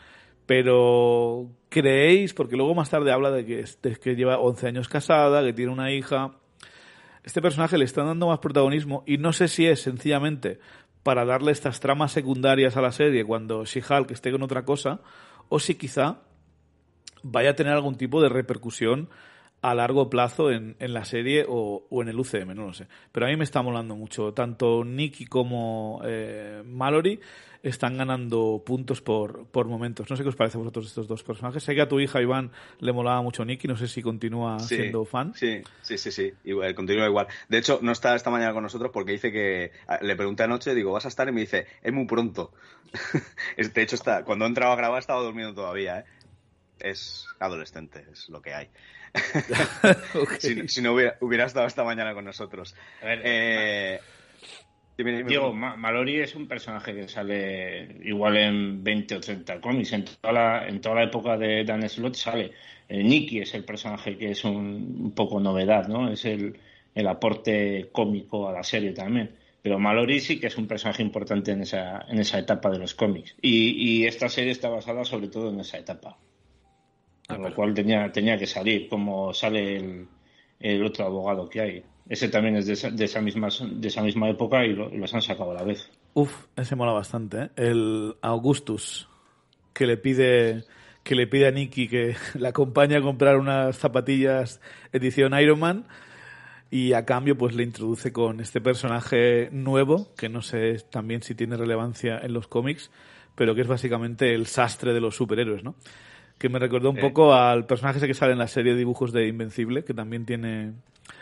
[0.46, 3.64] pero creéis, porque luego más tarde habla de que,
[3.98, 6.36] que lleva 11 años casada, que tiene una hija,
[7.24, 10.58] este personaje le está dando más protagonismo y no sé si es sencillamente
[11.02, 15.00] para darle estas tramas secundarias a la serie cuando She-Hulk esté con otra cosa
[15.48, 16.22] o si quizá
[17.22, 19.08] vaya a tener algún tipo de repercusión
[19.62, 22.88] a largo plazo en, en la serie o, o, en el UCM, no lo sé.
[23.12, 24.34] Pero a mí me está molando mucho.
[24.34, 27.20] Tanto Nicky como eh, Mallory
[27.62, 30.10] están ganando puntos por, por momentos.
[30.10, 31.62] No sé qué os parece a vosotros estos dos personajes.
[31.62, 34.74] Sé que a tu hija Iván le molaba mucho Nicky, no sé si continúa sí,
[34.74, 35.32] siendo fan.
[35.34, 37.28] Sí, sí, sí, sí, igual, continúa igual.
[37.48, 39.70] De hecho, no está esta mañana con nosotros porque dice que
[40.00, 41.28] le pregunté anoche, digo, ¿vas a estar?
[41.28, 42.50] Y me dice, es muy pronto.
[43.56, 46.04] de hecho, está, cuando he entrado a grabar estaba durmiendo todavía, ¿eh?
[46.82, 48.68] Es adolescente, es lo que hay.
[50.14, 50.40] okay.
[50.40, 52.74] si, si, no hubiera, hubiera, estado esta mañana con nosotros.
[53.02, 54.00] A ver, eh,
[54.96, 59.60] dime, dime, Diego, Ma Mallory es un personaje que sale igual en 20 o 30
[59.60, 59.92] cómics.
[59.92, 62.52] En toda la, en toda la época de Dan Slott sale.
[62.88, 66.10] Eh, Nicky es el personaje que es un, un poco novedad, ¿no?
[66.10, 66.58] Es el,
[66.94, 69.36] el, aporte cómico a la serie también.
[69.62, 72.94] Pero Mallory sí que es un personaje importante en esa, en esa etapa de los
[72.94, 73.36] cómics.
[73.40, 76.18] Y, y esta serie está basada sobre todo en esa etapa.
[77.36, 80.06] Con lo cual tenía, tenía que salir, como sale el,
[80.60, 81.84] el otro abogado que hay.
[82.08, 84.98] Ese también es de esa, de esa, misma, de esa misma época y, lo, y,
[84.98, 85.90] los han sacado a la vez.
[86.14, 87.50] Uf, ese mola bastante, ¿eh?
[87.56, 89.08] El Augustus,
[89.72, 90.64] que le pide
[91.02, 94.60] que le pide a Nicky que la acompañe a comprar unas zapatillas
[94.92, 95.86] edición Iron Man,
[96.72, 101.34] y a cambio pues le introduce con este personaje nuevo, que no sé también si
[101.34, 102.90] tiene relevancia en los cómics,
[103.34, 105.74] pero que es básicamente el sastre de los superhéroes, ¿no?
[106.42, 109.12] Que me recordó un poco al personaje ese que sale en la serie de dibujos
[109.12, 110.72] de Invencible, que también tiene...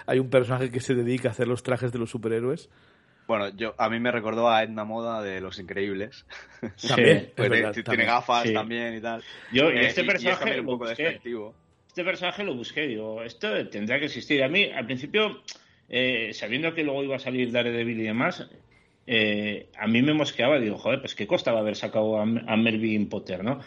[0.07, 2.71] Hay un personaje que se dedica a hacer los trajes de los superhéroes.
[3.29, 6.25] Bueno, yo a mí me recordó a Edna Moda de Los Increíbles.
[6.89, 8.07] También, Pues es de- verdad, tiene también.
[8.09, 8.55] gafas Sí.
[8.55, 9.23] también y tal.
[9.53, 11.03] Yo, y Eh, este y es personaje también un lo poco busqué.
[11.05, 11.55] despectivo.
[11.87, 14.43] Este personaje lo busqué, digo, esto tendrá que existir.
[14.43, 15.43] A mí, al principio,
[15.89, 18.49] eh, sabiendo que luego iba a salir Daredevil y demás,
[19.07, 23.09] eh, a mí me mosqueaba, digo, joder, pues qué costaba haber sacado a, a Melvin
[23.09, 23.61] Potter, ¿no?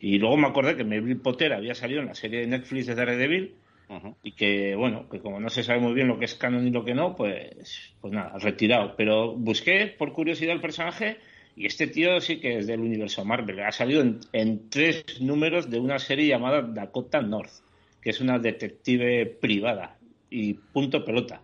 [0.00, 2.94] Y luego me acordé que Melvin Potter había salido en la serie de Netflix de
[2.94, 3.54] Daredevil
[3.88, 4.16] Ujú.
[4.22, 6.70] y que, bueno, que como no se sabe muy bien lo que es canon y
[6.70, 8.94] lo que no, pues, pues nada, retirado.
[8.96, 11.18] Pero busqué por curiosidad el personaje
[11.54, 13.60] y este tío sí que es del universo Marvel.
[13.60, 17.52] Ha salido en, en tres números de una serie llamada Dakota North,
[18.00, 19.98] que es una detective privada
[20.30, 21.42] y punto pelota.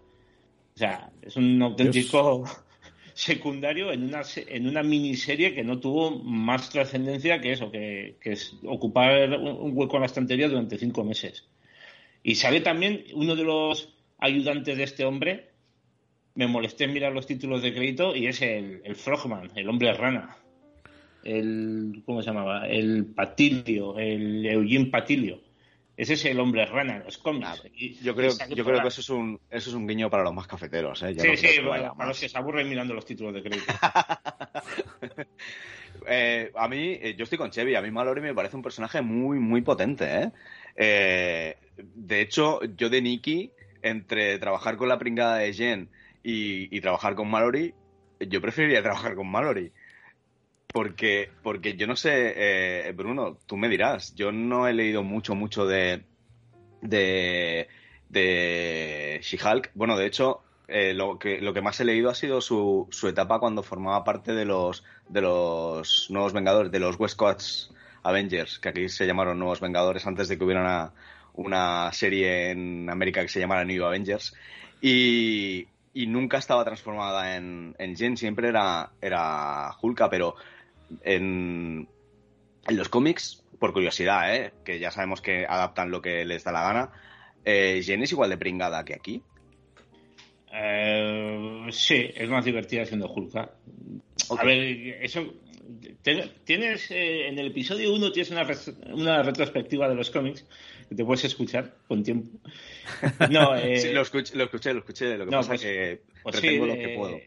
[0.75, 2.45] O sea, es un auténtico
[3.17, 8.33] secundario en una, en una miniserie que no tuvo más trascendencia que eso, que, que
[8.33, 11.49] es ocupar un hueco en la estantería durante cinco meses.
[12.23, 15.49] Y sale también uno de los ayudantes de este hombre.
[16.35, 19.95] Me molesté en mirar los títulos de crédito y es el, el Frogman, el hombre
[19.95, 20.37] rana.
[21.25, 22.69] El, ¿cómo se llamaba?
[22.69, 25.41] El Patilio, el Eugene Patilio.
[25.97, 27.47] Ese es el hombre rana en los cómics.
[27.49, 27.69] Ah,
[28.03, 30.47] Yo creo, yo creo que eso es un eso es un guiño para los más
[30.47, 31.15] cafeteros, ¿eh?
[31.19, 33.73] Sí, no sí, para, para los que se aburren mirando los títulos de crédito.
[36.09, 39.01] Eh, a mí, eh, yo estoy con Chevy, a mí Mallory me parece un personaje
[39.03, 40.31] muy, muy potente, ¿eh?
[40.77, 43.51] Eh, de hecho, yo de Nikki,
[43.83, 45.89] entre trabajar con la pringada de Jen
[46.23, 47.75] y, y trabajar con Mallory,
[48.21, 49.73] yo preferiría trabajar con Mallory.
[50.73, 55.35] Porque, porque yo no sé, eh, Bruno, tú me dirás, yo no he leído mucho,
[55.35, 56.05] mucho de,
[56.81, 57.69] de,
[59.23, 59.71] She-Hulk.
[59.75, 63.09] Bueno, de hecho, eh, lo, que, lo que más he leído ha sido su, su
[63.09, 68.59] etapa cuando formaba parte de los, de los Nuevos Vengadores, de los West Coast Avengers,
[68.59, 70.93] que aquí se llamaron Nuevos Vengadores antes de que hubiera una,
[71.35, 74.35] una serie en América que se llamara New Avengers.
[74.81, 80.37] Y, y nunca estaba transformada en, en Jen, siempre era, era Hulka, pero
[81.03, 81.89] en,
[82.69, 84.53] en los cómics, por curiosidad, ¿eh?
[84.65, 86.91] que ya sabemos que adaptan lo que les da la gana,
[87.45, 89.23] eh, Jen es igual de pringada que aquí.
[90.53, 93.51] Eh, sí, es más divertida siendo Hulka.
[94.29, 94.41] Ok.
[94.41, 94.59] A ver,
[95.03, 95.35] eso.
[96.03, 100.47] te- Tienes eh, en el episodio 1 tienes una, res- una retrospectiva de los cómics
[100.89, 102.39] que te puedes escuchar con tiempo.
[103.31, 105.17] No, eh, Sí, lo, escuché, lo escuché, lo escuché.
[105.19, 107.19] Lo que no, pasa pues- es que pues sí, lo que eh, puedo.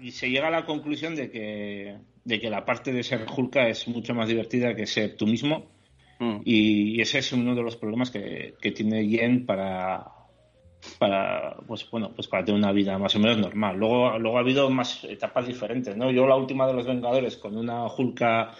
[0.00, 1.96] Y se llega a la conclusión de que,
[2.28, 5.64] de que la parte de ser Hulka es mucho más divertida que ser tú mismo.
[6.18, 6.40] Mm.
[6.44, 10.04] Y ese es uno de los problemas que, que tiene Jen para,
[10.98, 13.78] para pues bueno pues para tener una vida más o menos normal.
[13.78, 16.10] Luego, luego ha habido más etapas diferentes, ¿no?
[16.10, 18.52] Yo la última de los Vengadores con una Hulka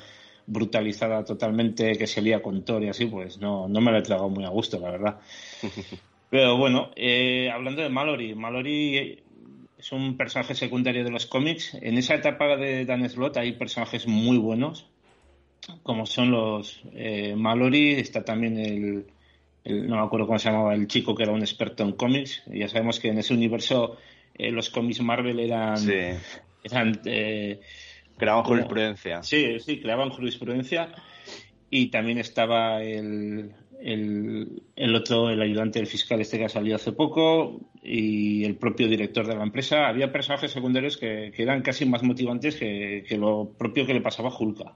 [0.46, 4.02] brutalizada totalmente que se lía con Thor y así, pues no, no me la he
[4.02, 5.20] tragado muy a gusto, la verdad.
[6.30, 9.24] Pero bueno, eh, hablando de Mallory, Mallory
[9.78, 11.74] es un personaje secundario de los cómics.
[11.80, 14.86] En esa etapa de Dan Slott hay personajes muy buenos,
[15.82, 19.06] como son los eh, Mallory, está también el,
[19.64, 22.42] el- no me acuerdo cómo se llamaba, el chico que era un experto en cómics.
[22.46, 23.96] Ya sabemos que en ese universo
[24.34, 25.92] eh, los cómics Marvel eran, Sí,
[26.64, 27.60] eran eh,
[28.18, 29.22] como- jurisprudencia.
[29.22, 30.92] Sí, sí, creaban jurisprudencia.
[31.70, 36.76] Y también estaba el, el, el otro, el ayudante del fiscal este que ha salido
[36.76, 39.88] hace poco y el propio director de la empresa.
[39.88, 44.00] Había personajes secundarios que, que eran casi más motivantes que, que lo propio que le
[44.00, 44.74] pasaba a Hulka.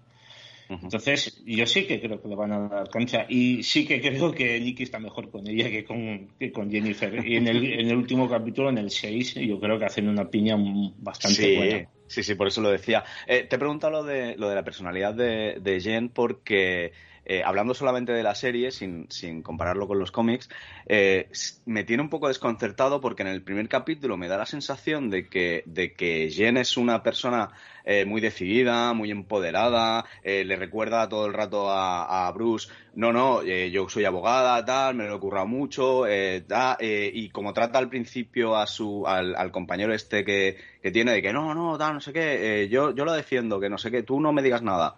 [0.69, 0.85] Ujú.
[0.85, 4.33] Entonces, yo sí que creo que le van a dar cancha y sí que creo
[4.33, 7.27] que Nicky está mejor con ella que con, que con Jennifer.
[7.27, 10.31] Y en el, en el último capítulo, en el 6, yo creo que hacen una
[10.31, 10.57] piña
[10.99, 11.88] bastante sí, buena.
[12.07, 13.05] sí, sí, por eso lo decía.
[13.27, 16.93] Eh, te he preguntado lo de, lo de la personalidad de, de Jen porque,
[17.25, 20.49] eh, hablando solamente de la serie, sin, sin compararlo con los cómics,
[20.87, 21.29] eh,
[21.66, 25.29] me tiene un poco desconcertado porque en el primer capítulo me da la sensación de
[25.29, 27.51] que, de que Jen es una persona
[27.85, 33.43] eh, muy decidida, muy empoderada, le recuerda todo el rato a, a Bruce, no, no,
[33.43, 38.66] yo soy abogada, tal, me lo he currado mucho, y como trata al principio a
[38.66, 42.12] su, al, al compañero este que, que tiene de que no, no, tal, no sé
[42.12, 44.97] qué, yo, yo lo defiendo, que no sé qué, tú no me digas nada.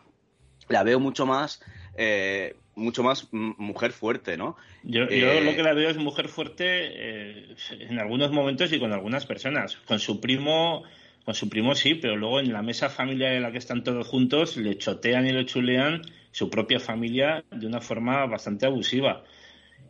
[0.69, 1.63] La veo mucho más,
[1.97, 4.57] eh, mucho más mujer fuerte, ¿no?
[4.83, 8.79] Yo, Eh, yo lo que la veo es mujer fuerte eh, en algunos momentos y
[8.79, 9.77] con algunas personas.
[9.87, 10.83] Con su primo,
[11.25, 14.07] con su primo sí, pero luego en la mesa familiar en la que están todos
[14.07, 19.25] juntos le chotean y le chulean su propia familia de una forma bastante abusiva.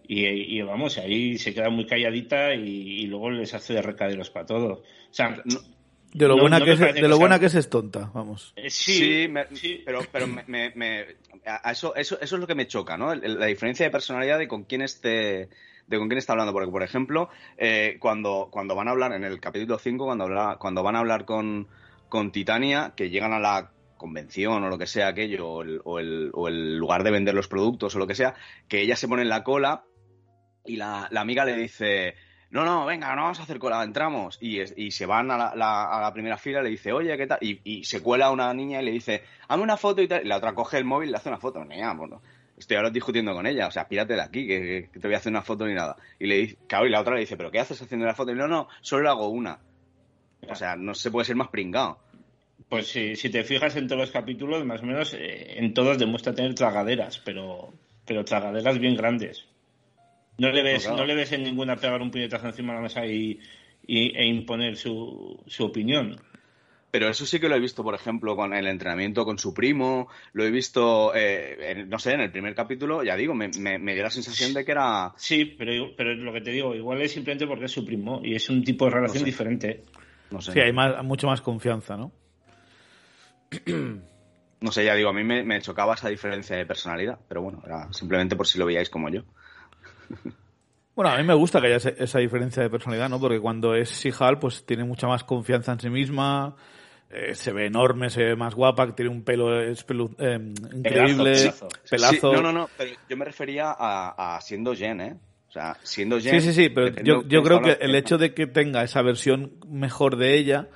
[0.07, 4.81] Y, vamos, ahí se queda muy calladita y, luego les hace de recaderos para todos.
[4.81, 5.43] O sea,
[6.15, 8.53] de lo, buena, que, es, de lo buena que es, es tonta, vamos.
[8.55, 9.29] Eh, sí,
[9.85, 11.17] pero, pero me,
[11.65, 13.15] eso, eso, eso es lo que me choca, ¿no?
[13.15, 15.49] La diferencia de personalidad de con quién esté
[15.87, 16.53] de con quién está hablando.
[16.53, 20.57] Porque, por ejemplo, eh, cuando, cuando van a hablar en el capítulo 5, cuando, habla,
[20.61, 21.69] cuando van a hablar con,
[22.09, 25.99] con Titania, que llegan a la convención o lo que sea aquello, o el, o,
[25.99, 28.35] el, o el, lugar de vender los productos o lo que sea,
[28.69, 29.85] que ella se pone en la cola
[30.65, 32.15] y la, la amiga le dice,
[32.55, 34.39] no, no, venga, no vamos a hacer cola, entramos.
[34.41, 37.39] Y, y se van a la, a primera fila, le dice, oye, ¿qué tal?
[37.41, 40.25] Y, y, se cuela una niña y le dice, hazme una foto y tal.
[40.25, 41.65] Y la otra coge el móvil y le hace una foto.
[41.65, 42.23] Niña, bueno,
[42.57, 45.33] estoy ahora discutiendo con ella, o sea, pírate de aquí, que, te voy a hacer
[45.33, 45.97] una foto ni nada.
[46.21, 48.31] Y le dice, claro, y la otra le dice, ¿pero qué haces haciendo la foto?
[48.31, 49.59] Y no, no, solo hago una.
[50.49, 51.99] O sea, no se puede ser más pringado.
[52.69, 55.99] Pues si, si te fijas en todos los capítulos, más o menos eh, en todos
[55.99, 57.75] demuestra tener tragaderas, pero,
[58.07, 59.45] pero tragaderas bien grandes.
[60.39, 63.07] No le ves, no, le ves en ninguna pegar un puñetazo encima de la mesa
[63.07, 63.41] y,
[63.87, 66.19] e imponer su, su opinión.
[66.91, 70.09] Pero eso sí que lo he visto, por ejemplo, con el entrenamiento con su primo,
[70.33, 74.05] lo he visto, eh, no sé, en el primer capítulo, ya digo, me, me, dio
[74.05, 75.13] la sensación de que era...
[75.17, 78.37] Sí, pero, pero lo que te digo, igual es simplemente porque es su primo y
[78.37, 79.83] es un tipo de relación diferente.
[80.31, 80.53] No sé.
[80.53, 82.13] Sí, hay más, mucho más confianza, ¿no?
[84.61, 87.93] no sé, ya digo, a mí me, chocaba esa diferencia de personalidad, pero bueno, era
[87.93, 89.25] simplemente por si lo veíais como yo.
[90.95, 93.19] Bueno, a mí me gusta que haya esa diferencia de personalidad, ¿no?
[93.19, 96.55] Porque cuando es Sihal, pues tiene mucha más confianza en sí misma,
[97.11, 99.75] eh, se ve enorme, se ve más guapa, que tiene un pelo eh,
[100.73, 101.53] increíble,
[101.91, 102.33] pelazo.
[102.33, 105.17] no, no, no, pero yo me refería a, siendo Jen, ¿eh?
[105.49, 106.41] O sea, siendo Jen.
[106.41, 109.59] Sí, sí, sí, pero yo, yo creo que el hecho de que tenga esa versión
[109.67, 110.69] mejor de ella,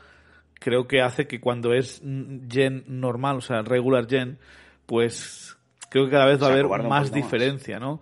[0.54, 4.38] creo que hace que cuando es Jen normal, o sea, regular Jen,
[4.86, 5.56] pues
[5.90, 8.00] creo que cada vez va a haber más diferencia, ¿no?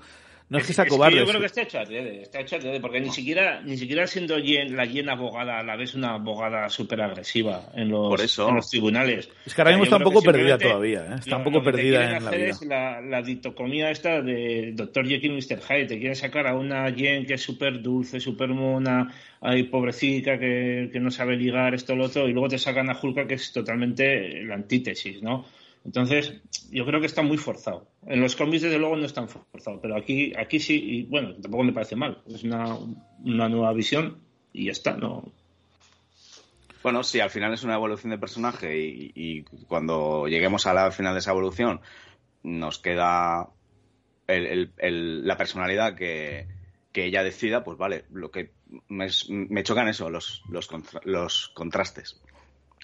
[0.48, 1.18] No es, que sea cobarde.
[1.18, 4.38] yo creo que está hecho adrede, está hecho adrede, porque ni siquiera, ni siquiera siendo
[4.38, 9.28] la Jen abogada a la vez una abogada súper agresiva en los, en los tribunales.
[9.44, 11.16] Es que ahora mismo está un poco perdida todavía, ¿eh?
[11.18, 12.46] está un poco perdida en la vida.
[12.46, 15.08] Es la, la dictocomía esta de Dr.
[15.08, 15.60] Jekyll y Mr.
[15.60, 20.38] Hyde, te quieren sacar a una Jen que es súper dulce, súper mona, hay pobrecita
[20.38, 23.34] que, que no sabe ligar esto lo otro, y luego te sacan a Hulka que
[23.34, 25.44] es totalmente la antítesis, ¿no?
[25.86, 27.86] Entonces, yo creo que está muy forzado.
[28.06, 31.34] En los cómics, desde luego, no es tan forzado, pero aquí, aquí sí, y bueno,
[31.40, 32.22] tampoco me parece mal.
[32.26, 32.76] Es una,
[33.22, 34.18] nueva visión
[34.52, 35.32] y está, ¿no?
[36.82, 41.14] Bueno, sí, al final es una evolución de personaje y, cuando lleguemos a la final
[41.14, 41.80] de esa evolución
[42.42, 43.48] nos queda
[44.26, 46.48] la personalidad que,
[46.94, 48.50] ella decida, pues vale, lo que
[48.88, 50.68] me, me chocan eso, los, los,
[51.04, 52.20] los contrastes.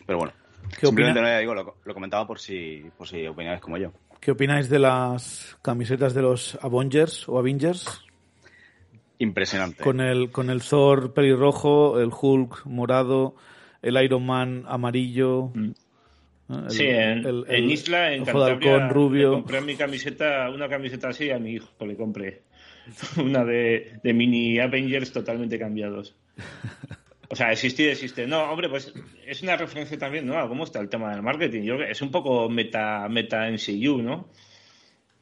[0.07, 0.42] Pero bueno.
[0.81, 3.93] Simplemente no, digo, lo, comentaba por si, por si opináis como yo.
[4.21, 8.05] ¿Qué opináis de las camisetas de los Avengers o Avengers?
[9.19, 9.83] Impresionante.
[9.83, 13.35] Con el, con el Thor pelirrojo, el Hulk morado,
[13.83, 15.51] el Iron Man amarillo.
[15.55, 15.73] Mm.
[16.69, 19.31] sí, en, Isla, en Cantabria, rubio.
[19.31, 22.43] Le compré mi camiseta, una camiseta así a mi hijo, le compré.
[23.25, 26.17] Una de, de mini Avengers totalmente cambiados.
[27.33, 28.27] O sea, existir, existe.
[28.27, 28.93] No, hombre, pues
[29.27, 30.39] es una referencia también, ¿no?
[30.39, 31.63] A cómo está el tema del marketing.
[31.63, 34.29] Yo es un poco meta, meta MCU, ¿no?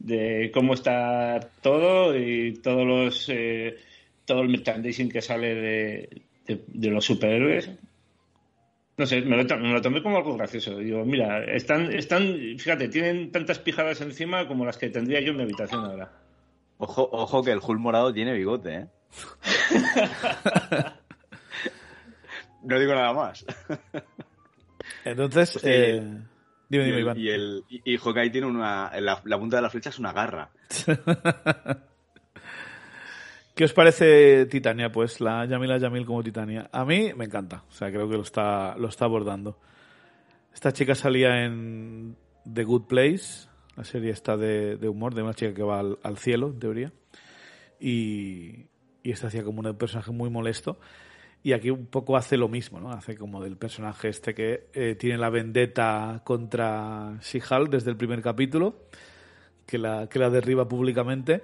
[0.00, 3.76] De cómo está todo y todos los eh,
[4.24, 6.22] todo el merchandising que sale de,
[6.66, 7.70] de, los superhéroes.
[8.96, 10.78] No sé, me lo, tomé como algo gracioso.
[10.78, 12.24] Digo, mira, están, están,
[12.58, 16.10] fíjate, tienen tantas pijadas encima como las que tendría yo en mi habitación ahora.
[16.78, 18.86] Ojo, ojo que el Hulk morado tiene bigote, ¿eh?
[22.62, 23.44] No digo nada más.
[25.04, 26.00] Entonces, eh,
[26.68, 27.18] dime, dime, y Iván.
[27.18, 27.98] Y, el, y,
[28.30, 28.90] tiene una.
[29.00, 30.50] La, la, punta de la flecha es una garra.
[33.54, 34.90] ¿Qué os parece Titania?
[34.90, 36.68] Pues la Yamila Yamil como Titania.
[36.72, 37.64] A mí me encanta.
[37.68, 39.58] O sea, creo que lo está, lo está abordando.
[40.54, 42.16] Esta chica salía en
[42.50, 45.98] The Good Place, la serie está de, de humor, de una chica que va al,
[46.02, 46.92] al cielo, en teoría.
[47.78, 48.66] Y,
[49.02, 50.78] y esta hacía como un personaje muy molesto.
[51.42, 52.90] Y aquí un poco hace lo mismo, ¿no?
[52.90, 58.20] Hace como del personaje este que eh, tiene la vendetta contra Shihal desde el primer
[58.20, 58.88] capítulo,
[59.66, 61.42] que la, que la derriba públicamente.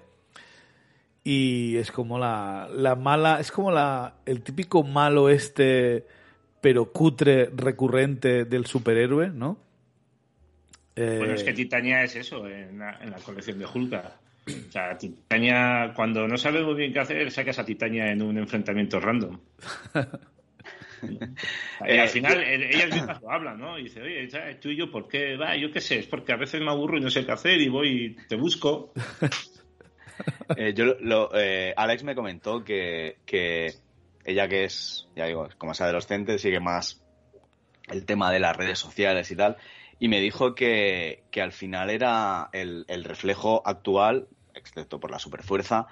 [1.25, 6.07] Y es como la, la mala, es como la, el típico malo este,
[6.61, 9.59] pero cutre recurrente del superhéroe, ¿no?
[10.95, 14.19] Bueno, es que eh, Titania es eso en la, en la colección de Hulka.
[14.47, 18.39] O sea, Titania, cuando no sabe muy bien qué hacer, sacas a Titania en un
[18.39, 19.41] enfrentamiento random.
[21.89, 23.79] y al final, eh, ellas mismas lo hablan, ¿no?
[23.79, 24.29] Y dice, oye,
[24.61, 25.37] tú y yo, ¿por qué?
[25.37, 27.61] Va, yo qué sé, es porque a veces me aburro y no sé qué hacer
[27.61, 28.93] y voy y te busco.
[30.57, 33.75] Eh, yo lo, eh, Alex me comentó que, que
[34.25, 37.03] ella que es, ya digo, como es adolescente, sigue más
[37.89, 39.59] el tema de las redes sociales y tal,
[39.99, 45.19] y me dijo que, que al final era el, el, reflejo actual, excepto por la
[45.19, 45.87] superfuerza,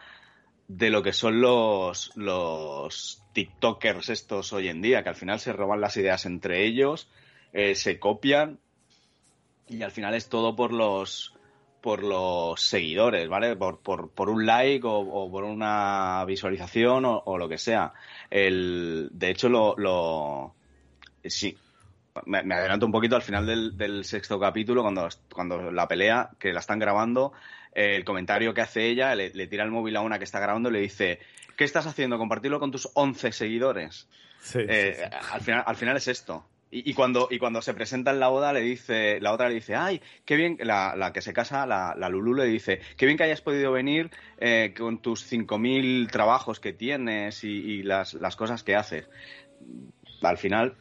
[0.67, 5.53] de lo que son los, los TikTokers estos hoy en día, que al final se
[5.53, 7.09] roban las ideas entre ellos,
[7.53, 8.59] eh, se copian
[9.69, 11.35] y al final es todo por los
[11.81, 13.57] por los seguidores, ¿vale?
[13.57, 17.93] Por, por, por un like o, por una visualización o, lo que sea.
[18.31, 20.55] El, de hecho, lo,
[21.23, 21.55] sí,
[22.25, 26.31] me, me, adelanto un poquito al final del, del, sexto capítulo, cuando, cuando la pelea,
[26.39, 27.35] que la están grabando,
[27.75, 30.41] eh, el comentario que hace ella, le, le, tira el móvil a una que está
[30.41, 31.19] grabando y le dice,
[31.57, 32.19] ¿qué estás haciendo?
[32.19, 34.09] ¿Compartirlo con tus 11 seguidores?
[34.41, 35.17] Sí, eh, sí, sí.
[35.33, 36.47] Al, final, al final es esto.
[36.71, 39.55] Y, y, cuando, y cuando se presenta en la boda, le dice, la otra le
[39.55, 43.07] dice, ay, qué bien, la, la que se casa, la, la, Lulu, le dice, qué
[43.07, 48.15] bien que hayas podido venir eh, con tus 5.000 trabajos que tienes y, y las,
[48.15, 49.09] las, cosas que haces.
[50.21, 50.75] Al final,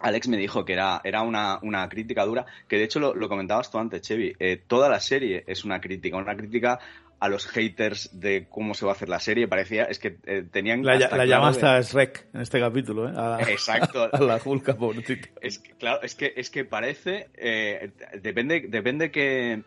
[0.00, 3.28] Alex me dijo que era, era una, una crítica dura, que de hecho lo, lo
[3.28, 4.34] comentabas tú antes, Chevy.
[4.38, 6.78] Eh, toda la serie es una crítica, una crítica
[7.20, 9.48] a los haters de cómo se va a hacer la serie.
[9.48, 10.84] Parecía, es que eh, tenían.
[10.84, 11.82] La, la llama hasta de...
[11.82, 13.12] Shrek en este capítulo, ¿eh?
[13.16, 14.08] A, Exacto.
[14.12, 15.28] A la Hulk, pobrecito.
[15.40, 17.28] Es que, claro, es que, es que parece.
[17.34, 17.90] Eh,
[18.22, 19.62] depende, depende que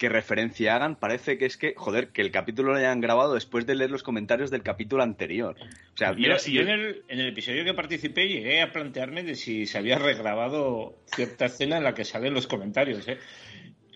[0.00, 3.66] qué referencia hagan, parece que es que, joder, que el capítulo lo hayan grabado después
[3.66, 5.56] de leer los comentarios del capítulo anterior.
[5.92, 9.22] O sea, mira, si yo en el, en el, episodio que participé llegué a plantearme
[9.24, 13.18] de si se había regrabado cierta escena en la que salen los comentarios, ¿eh?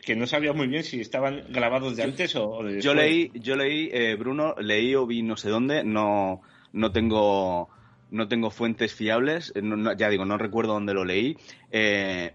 [0.04, 2.84] que no sabía muy bien si estaban grabados de antes o, o de después.
[2.84, 6.42] Yo leí, yo leí eh, Bruno, leí o vi no sé dónde, no,
[6.74, 7.70] no tengo
[8.10, 11.38] no tengo fuentes fiables, no, no, ya digo, no recuerdo dónde lo leí,
[11.72, 12.34] eh,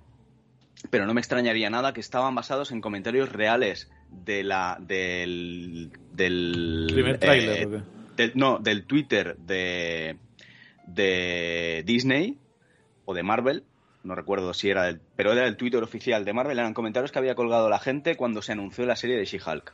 [0.89, 6.87] pero no me extrañaría nada que estaban basados en comentarios reales de la del del
[6.91, 7.81] primer tráiler eh,
[8.15, 10.17] del, no del Twitter de
[10.87, 12.37] de Disney
[13.05, 13.63] o de Marvel
[14.03, 17.19] no recuerdo si era del pero era el Twitter oficial de Marvel eran comentarios que
[17.19, 19.73] había colgado la gente cuando se anunció la serie de She-Hulk.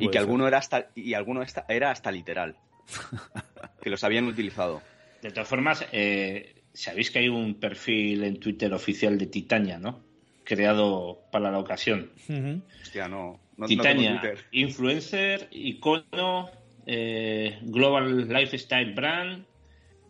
[0.00, 0.22] Y que ser.
[0.22, 2.56] alguno era hasta y alguno era hasta literal
[3.82, 4.82] que los habían utilizado.
[5.22, 10.09] De todas formas eh, sabéis que hay un perfil en Twitter oficial de Titania no
[10.44, 12.10] creado para la ocasión.
[12.28, 12.62] Uh -huh.
[12.82, 13.40] Hostia, no.
[13.56, 16.50] no Titania, no influencer, icono,
[16.86, 19.44] eh, Global Lifestyle Brand,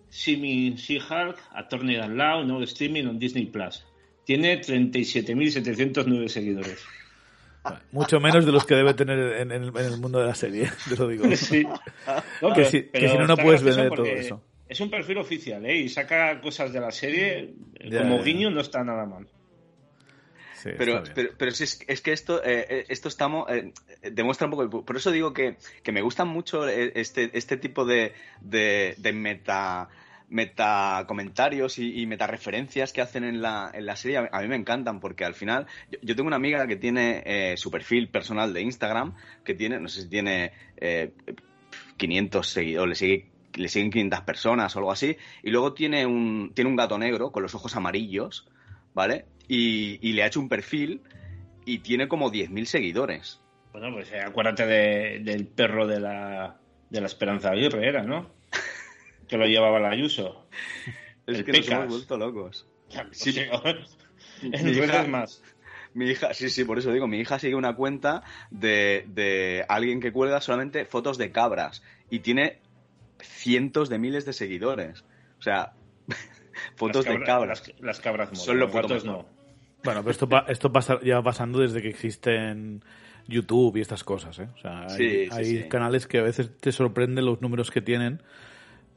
[0.09, 3.85] Simi She-Hulk, Attorney Dan Law, nuevo streaming en Disney Plus.
[4.25, 6.85] Tiene 37.709 seguidores.
[7.93, 10.71] Mucho menos de los que debe tener en, en, en, el mundo de la serie,
[10.89, 11.25] te lo digo.
[11.37, 11.67] Sí.
[12.41, 14.43] No, que, si, que, si, no, no puedes vender todo eso.
[14.69, 15.77] Es un perfil oficial, ¿eh?
[15.77, 17.55] Y saca cosas de la serie.
[17.85, 18.23] Ya, como ya.
[18.23, 19.27] guiño no está nada mal.
[20.63, 23.73] Sí, pero, pero, pero, es, es, que esto, eh, esto estamos, eh,
[24.13, 24.85] demuestra un poco.
[24.85, 29.89] Por eso digo que, que me gustan mucho este, este tipo de, de, de meta
[30.31, 34.41] meta comentarios y, y meta referencias que hacen en la, en la serie a, a
[34.43, 37.71] mí me encantan porque al final yo, yo tengo una amiga que tiene eh, su
[37.71, 41.13] perfil personal de Instagram que tiene no sé si tiene eh,
[41.97, 46.53] 500 seguidores le sigue le siguen 500 personas o algo así y luego tiene un
[46.55, 48.49] tiene un gato negro con los ojos amarillos
[48.95, 51.03] vale y, y le ha hecho un perfil
[51.65, 53.41] y tiene como 10.000 seguidores.
[53.73, 58.31] Bueno, pues eh, acuérdate de, del perro de la, de la Esperanza Aguirre, era, ¿no?
[59.29, 60.47] que lo llevaba la Ayuso.
[61.27, 61.69] Es el que Pecas.
[61.69, 62.69] nos hemos vuelto locos.
[63.11, 63.35] Sí,
[64.43, 65.43] mi hija, más.
[65.95, 68.23] Mi hija, sí, sí, por eso digo, mi hija sigue una cuenta
[68.53, 72.61] de, de alguien que cuelga solamente fotos de cabras y tiene
[73.21, 75.05] cientos de miles de seguidores.
[75.41, 75.73] O sea,
[76.77, 77.69] fotos cabra, de cabras.
[77.69, 79.40] Las, las cabras Son los fotos no.
[79.83, 82.83] Bueno, pero esto, esto pasa, lleva pasando desde que existen
[83.27, 84.49] YouTube y estas cosas, ¿eh?
[84.55, 85.69] O sea, hay, sí, sí, hay sí.
[85.69, 88.23] canales que a veces te sorprenden los números que tienen,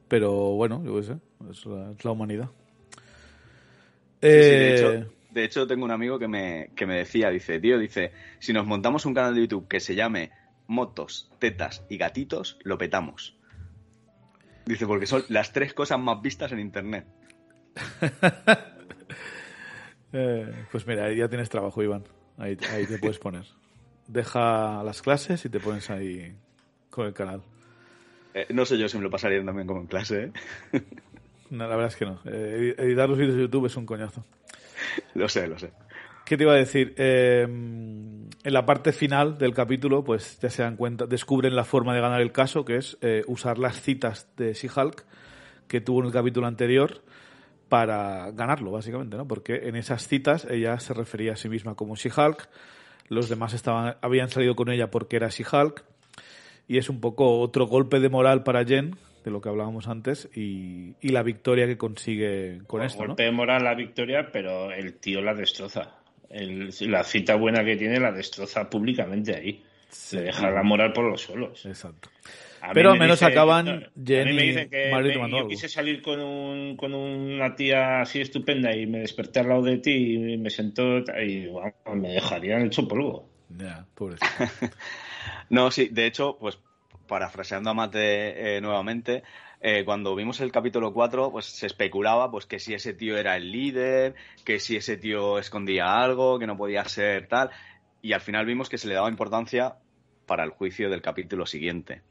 [0.08, 1.16] pero bueno, yo qué sé,
[1.50, 2.50] es la, es la humanidad.
[4.20, 4.28] Eh...
[4.28, 8.12] de, hecho, de, hecho, tengo un amigo que me, que me decía, dice, tío, dice,
[8.38, 10.32] si nos montamos un canal de YouTube que se llame
[10.66, 13.36] Motos, Tetas y Gatitos, lo petamos.
[14.66, 17.06] Dice, porque son las tres cosas más vistas en Internet.
[20.14, 22.04] Eh, pues mira, ahí ya tienes trabajo, Iván.
[22.38, 23.44] Ahí, ahí te puedes poner.
[24.06, 26.34] Deja las clases y te pones ahí
[26.88, 27.42] con el canal.
[28.32, 30.30] Eh, no sé yo si me lo pasaría también como en clase.
[30.72, 30.82] ¿eh?
[31.50, 32.20] No, la verdad es que no.
[32.24, 34.24] Eh, editar los vídeos de YouTube es un coñazo.
[35.14, 35.72] Lo sé, lo sé.
[36.24, 36.94] ¿Qué te iba a decir?
[36.96, 41.94] Eh, en la parte final del capítulo, pues ya se dan cuenta, descubren la forma
[41.94, 45.04] de ganar el caso, que es eh, usar las citas de She-Hulk
[45.68, 47.02] que tuvo en el capítulo anterior
[47.74, 49.26] para ganarlo, básicamente, ¿no?
[49.26, 52.48] Porque en esas citas ella se refería a sí misma como She-Hulk,
[53.08, 55.82] los demás estaban, habían salido con ella porque era She-Hulk,
[56.68, 58.94] y es un poco otro golpe de moral para Jen,
[59.24, 63.02] de lo que hablábamos antes, y, y la victoria que consigue con esto.
[63.02, 63.06] ¿no?
[63.08, 65.96] Golpe de moral la victoria, pero el tío la destroza.
[66.30, 69.64] El- la cita buena que tiene la destroza públicamente ahí.
[70.12, 71.66] Le deja la moral por los suelos.
[71.66, 72.08] Exacto.
[72.72, 75.22] Pero al me menos dice- acaban no, a mí Jenny me dicen que me- yo
[75.24, 75.48] algo.
[75.48, 79.78] quise salir con, un, con una tía así estupenda y me desperté al lado de
[79.78, 83.28] ti y me sentó y vamos, me dejarían hecho polvo.
[83.50, 84.26] Ya, pobrecito.
[85.50, 86.58] No, sí, de hecho, pues
[87.06, 89.22] parafraseando a Mate eh, nuevamente,
[89.60, 93.36] eh, cuando vimos el capítulo 4, pues se especulaba pues que si ese tío era
[93.36, 97.50] el líder, que si ese tío escondía algo, que no podía ser tal,
[98.02, 99.76] y al final vimos que se le daba importancia
[100.26, 102.02] para el juicio del capítulo siguiente.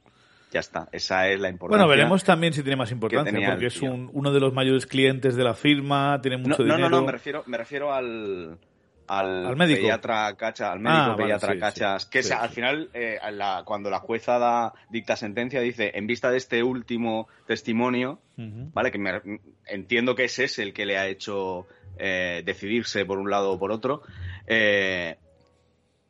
[0.53, 1.83] Ya está, esa es la importancia.
[1.85, 5.35] Bueno, veremos también si tiene más importancia, porque es un- uno de los mayores clientes
[5.35, 6.89] de la firma, tiene No, mucho no, dinero.
[6.89, 8.59] no, no, me refiero, me refiero al,
[9.07, 9.81] al, Al médico.
[9.81, 12.89] pediatra Cacha, al médico Ah, vale, pediatra sí, Cachas, sí, que sí, se- al final,
[12.93, 18.19] eh, la- cuando la jueza da, dicta sentencia, dice, en vista de este último testimonio.
[18.35, 18.91] ¿vale?
[18.91, 19.21] Que me-
[19.67, 21.65] entiendo que ese es el que le ha hecho
[21.97, 24.01] eh, decidirse por un lado o por otro.
[24.47, 25.17] eh,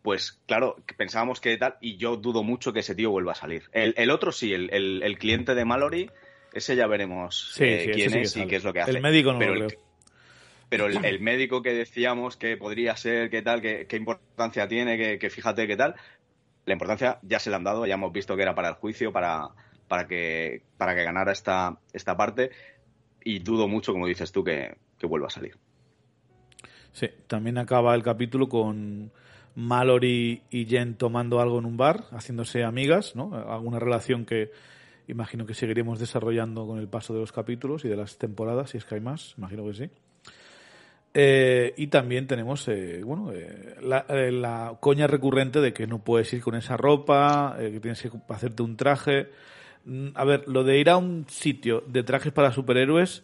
[0.04, 3.64] pues claro, pensábamos que tal, y yo dudo mucho que ese tío vuelva a salir.
[3.72, 6.12] El, el otro sí, el, el- el cliente de Mallory,
[6.54, 8.92] ese ya veremos Sí, eh, sí, quién sí es y qué es lo que hace.
[8.92, 9.80] El médico no Pero lo creo.
[10.70, 15.20] pero el, médico que decíamos que podría ser, qué tal, qué, qué importancia tiene, que,
[15.20, 15.96] que fíjate qué tal,
[16.66, 19.12] la importancia ya se le han dado, ya hemos visto que era para el juicio,
[19.14, 19.50] para,
[19.88, 22.52] para, que, para que ganara esta, esta parte,
[23.24, 25.58] y dudo mucho, como dices tú, que, que vuelva a salir.
[26.92, 29.12] Sí, también acaba el capítulo con
[29.56, 33.36] Mallory y Jen tomando algo en un bar, haciéndose amigas, ¿no?
[33.36, 34.52] Alguna relación que
[35.08, 38.78] imagino que seguiremos desarrollando con el paso de los capítulos y de las temporadas, si
[38.78, 39.90] es que hay más, imagino que sí.
[41.16, 46.00] Eh, y también tenemos, eh, bueno, eh, la, eh, la coña recurrente de que no
[46.00, 49.30] puedes ir con esa ropa, eh, que tienes que hacerte un traje.
[49.86, 53.24] Mm, A ver, lo de ir a un sitio de trajes para superhéroes,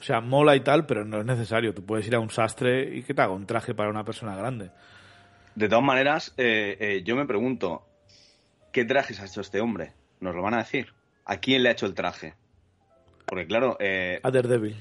[0.00, 1.72] o sea, mola y tal, pero no es necesario.
[1.74, 4.34] Tú puedes ir a un sastre y que te haga un traje para una persona
[4.34, 4.70] grande.
[5.58, 7.82] De todas maneras, eh, eh, yo me pregunto,
[8.72, 9.90] ¿qué trajes ha hecho este hombre?
[10.20, 10.92] ¿Nos lo van a decir?
[11.24, 12.34] ¿A quién le ha hecho el traje?
[13.26, 14.76] Porque claro, eh, A Daredevil.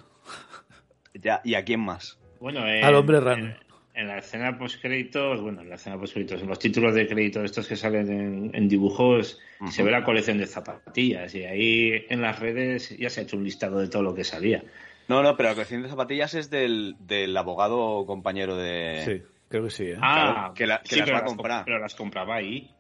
[1.16, 2.20] ya, ¿y a quién más?
[2.40, 3.46] Bueno, en- Al hombre rano.
[3.48, 3.58] En,
[3.96, 7.08] en la escena post créditos, bueno, en la escena post créditos, en los títulos de
[7.08, 9.40] crédito estos que salen en, en dibujos,
[9.72, 13.36] se ve la colección de zapatillas y ahí en las redes ya se ha hecho
[13.36, 14.64] un listado de todo lo que salía.
[15.08, 19.02] No, no, pero la colección de zapatillas es del, del abogado compañero de...
[19.04, 19.84] Sí, creo que sí.
[19.86, 19.98] ¿eh?
[20.02, 21.66] Ah, que la- que sí, las va a com- comprar.
[21.66, 22.72] Pero las compraba ahí,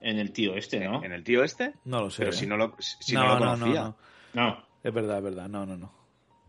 [0.00, 1.02] en el tío este, ¿no?
[1.04, 1.74] ¿En el tío este?
[1.84, 2.18] No lo sé.
[2.22, 2.34] Pero ¿eh?
[2.34, 3.82] si no lo, si no, no lo no, conocía.
[3.82, 3.96] no,
[4.34, 5.48] No, Es verdad, es verdad.
[5.48, 5.92] No, no, no.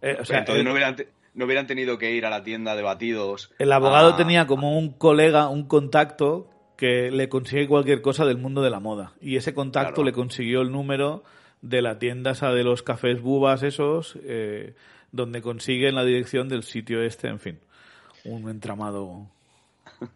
[0.02, 2.44] Eh, o sea, entonces el, no, hubieran, te- no hubieran tenido que ir a la
[2.44, 3.52] tienda de batidos.
[3.60, 8.38] el abogado a- tenía como un colega, un contacto que le consigue cualquier cosa del
[8.38, 9.14] mundo de la moda.
[9.22, 10.06] Y ese contacto Claro.
[10.06, 11.24] le consiguió el número
[11.62, 14.76] de la tienda esa de los cafés bubas esos, eh,
[15.12, 17.60] donde consiguen la dirección del sitio este, en fin.
[18.26, 19.32] Un entramado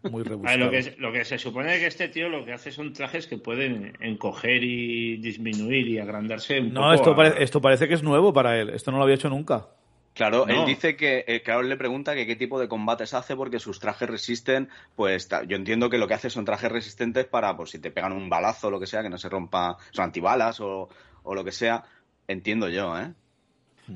[0.03, 0.57] muy A ver, rebuscado.
[0.65, 3.37] lo, que, lo que se supone que este tío lo que hace son trajes que
[3.37, 7.93] pueden encoger y disminuir y agrandarse un No, poco esto, a- pare- esto parece que
[7.95, 8.69] es nuevo para él.
[8.69, 9.67] Esto no lo había hecho nunca.
[10.13, 10.53] Claro, No.
[10.53, 13.59] él dice que, eh, claro, él le pregunta que qué tipo de combates hace porque
[13.59, 17.69] sus trajes resisten, pues yo entiendo que lo que hace son trajes resistentes para, pues
[17.69, 20.59] si te pegan un balazo o lo que sea, que no se rompa, son antibalas
[20.59, 20.89] o,
[21.23, 21.83] o lo que sea,
[22.27, 23.13] entiendo yo, ¿eh?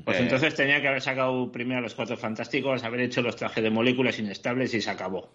[0.04, 3.36] Pues Eh, entonces tenía que haber sacado primero a los cuatro fantásticos, haber hecho los
[3.36, 5.28] trajes de moléculas inestables y se acabó.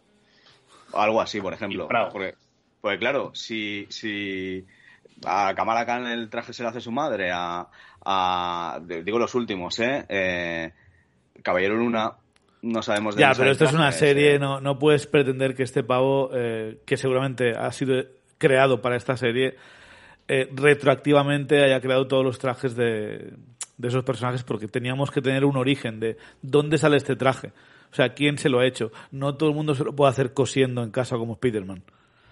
[0.94, 1.88] Algo así, por ejemplo.
[2.12, 2.36] Porque,
[2.82, 4.66] porque, claro, si, si
[5.26, 7.68] a Kamala Khan el traje se le hace su madre, a,
[8.04, 10.06] a- digo los últimos, ¿eh?
[10.10, 10.72] Eh,
[11.44, 12.14] Caballero Luna,
[12.64, 14.40] no sabemos de Ya, pero esto es una serie, eh.
[14.40, 18.04] no, no puedes pretender que este pavo, eh, que seguramente ha sido
[18.38, 19.56] creado para esta serie,
[20.28, 23.34] eh, retroactivamente haya creado todos los trajes de,
[23.78, 27.52] de esos personajes, porque teníamos que tener un origen de dónde sale este traje.
[27.92, 28.92] O sea, ¿quién se lo ha hecho?
[29.12, 31.84] No todo el mundo se lo puede hacer cosiendo en casa como Spiderman.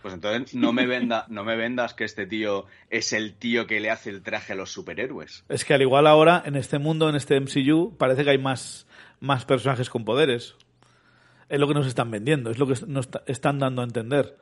[0.01, 3.81] Pues entonces no me, venda, no me vendas que este tío es el tío que
[3.81, 5.43] le hace el traje a los superhéroes.
[5.49, 8.87] Es que al igual ahora, en este mundo, en este MCU, parece que hay más,
[9.19, 10.55] más personajes con poderes.
[11.49, 14.37] Es lo que nos están vendiendo, es lo que nos están dando a entender.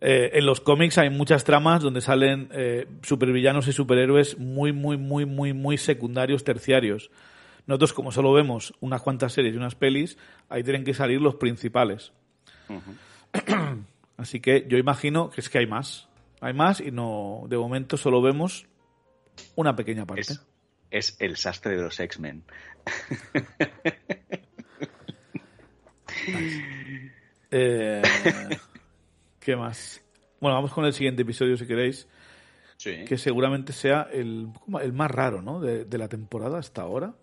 [0.00, 4.96] Eh, en los cómics hay muchas tramas donde salen eh, supervillanos y superhéroes muy, muy,
[4.96, 7.10] muy, muy, muy secundarios, terciarios.
[7.70, 10.18] Nosotros, como solo vemos unas cuantas series y unas pelis,
[10.48, 12.12] ahí tienen que salir los principales.
[14.16, 16.08] Así que yo imagino que es que hay más.
[16.40, 18.66] Hay más y no, de momento solo vemos
[19.54, 20.22] una pequeña parte.
[20.22, 20.40] Es,
[20.90, 22.42] es el sastre de los X-Men.
[27.52, 28.02] Eh,
[29.40, 30.00] ¿Qué más?
[30.40, 32.06] Bueno, vamos con el siguiente episodio si queréis.
[32.76, 33.04] Sí.
[33.04, 35.60] que seguramente sea el, el más raro ¿no?
[35.60, 37.14] de, de la temporada hasta ahora,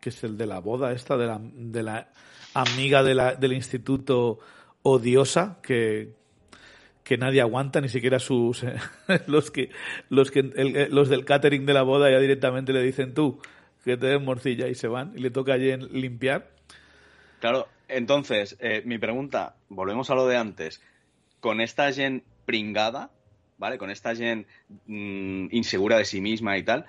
[0.00, 2.08] que es el de la boda esta de la, de la
[2.54, 4.38] amiga de la, del instituto
[4.82, 6.14] odiosa que,
[7.02, 8.64] que nadie aguanta, ni siquiera sus
[9.26, 9.70] los que
[10.08, 13.40] los que el- los del catering de la boda ya directamente le dicen tú
[13.84, 16.50] que te den morcilla y se van y le toca a Jen limpiar.
[17.38, 20.82] Claro, entonces, eh, mi pregunta, volvemos a lo de antes.
[21.40, 23.12] Con esta Jen pringada,
[23.56, 23.78] ¿vale?
[23.78, 24.46] Con esta Jen
[24.86, 26.86] mm, insegura de sí misma y tal,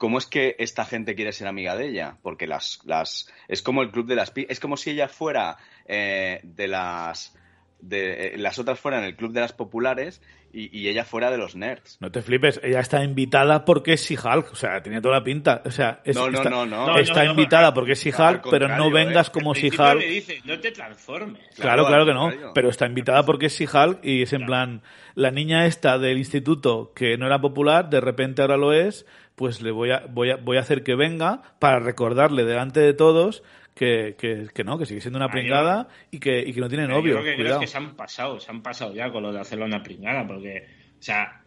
[0.00, 2.16] ¿cómo es que esta gente quiere ser amiga de ella?
[2.22, 6.40] Porque las, las es como el club de las es como si ella fuera eh,
[6.42, 7.36] de las
[7.82, 10.20] de eh, las otras fueran el club de las populares
[10.52, 11.98] y, y ella fuera de los nerds.
[12.00, 15.62] No te flipes, ella está invitada porque es She-Hulk, o sea, tiene toda la pinta,
[15.64, 16.86] o sea, es- No, no, está, no, no.
[16.88, 19.30] No, está no, invitada no, porque es She-Hulk, pero no vengas ¿eh?
[19.32, 20.44] como She-Hulk.
[20.44, 21.40] no te transformes.
[21.56, 24.82] Claro, Claro, que no, pero está invitada porque es She-Hulk y es en plan,
[25.14, 29.06] la niña esta del instituto que no era popular, de repente ahora lo es,
[29.36, 32.92] pues le voy a, voy a, voy a hacer que venga para recordarle delante de
[32.92, 33.42] todos
[33.80, 36.68] que, que, que no, que sigue siendo una Ah, pringada y que, y que no
[36.68, 37.14] tiene novio.
[37.14, 39.32] Yo lo que creo es que se han pasado, se han pasado ya con lo
[39.32, 40.66] de hacerlo una pringada, porque,
[40.98, 41.40] o sea,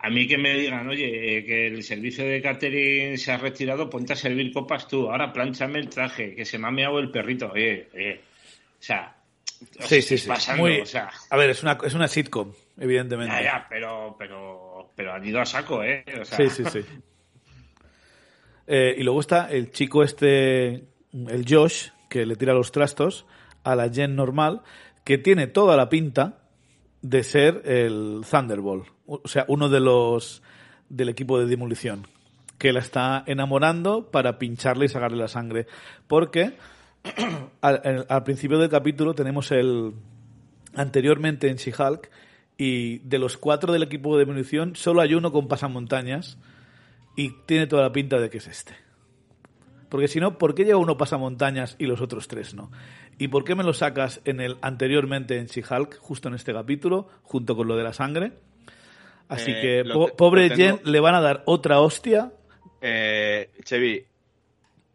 [0.00, 3.90] a mí que me digan, oye, eh, que el servicio de catering se ha retirado,
[3.90, 7.10] ponte a servir copas tú, ahora planchame el traje, que se me ha meado el
[7.10, 8.20] perrito, oye, oye.
[8.80, 9.14] O sea,
[9.80, 10.28] Sí, sí, sí.
[10.28, 13.34] pasando, Muy- o sea, A ver, es una, es una sitcom, evidentemente.
[13.34, 16.04] ya, ya, pero, pero, pero han ido a saco, ¿eh?
[16.18, 16.80] O sea, Sí, sí, sí.
[18.66, 20.84] Eh, y luego está el chico este,
[21.28, 23.26] el Josh, que le tira los trastos
[23.62, 24.62] a la Jen normal,
[25.04, 26.38] que tiene toda la pinta
[27.02, 30.42] de ser el Thunderbolt, o sea, uno de los
[30.88, 32.06] del equipo de demolición,
[32.58, 35.66] que la está enamorando para pincharle y sacarle la sangre.
[36.06, 36.54] Porque
[37.60, 39.92] al, al principio del capítulo tenemos el
[40.74, 42.10] anteriormente en She-Hulk
[42.56, 46.38] y de los cuatro del equipo de demolición solo hay uno con pasamontañas
[47.16, 48.83] y tiene toda la pinta de que es este.
[49.94, 52.68] Porque si no, ¿por qué llega uno pasamontañas y los otros tres no?
[53.16, 57.08] ¿Y por qué me lo sacas en el anteriormente en She-Hulk, justo en este capítulo,
[57.22, 58.32] junto con lo de la sangre?
[59.28, 62.32] Así Eh, que, po- pobre Jen, le van a dar otra hostia.
[62.80, 64.04] Eh, Chevy,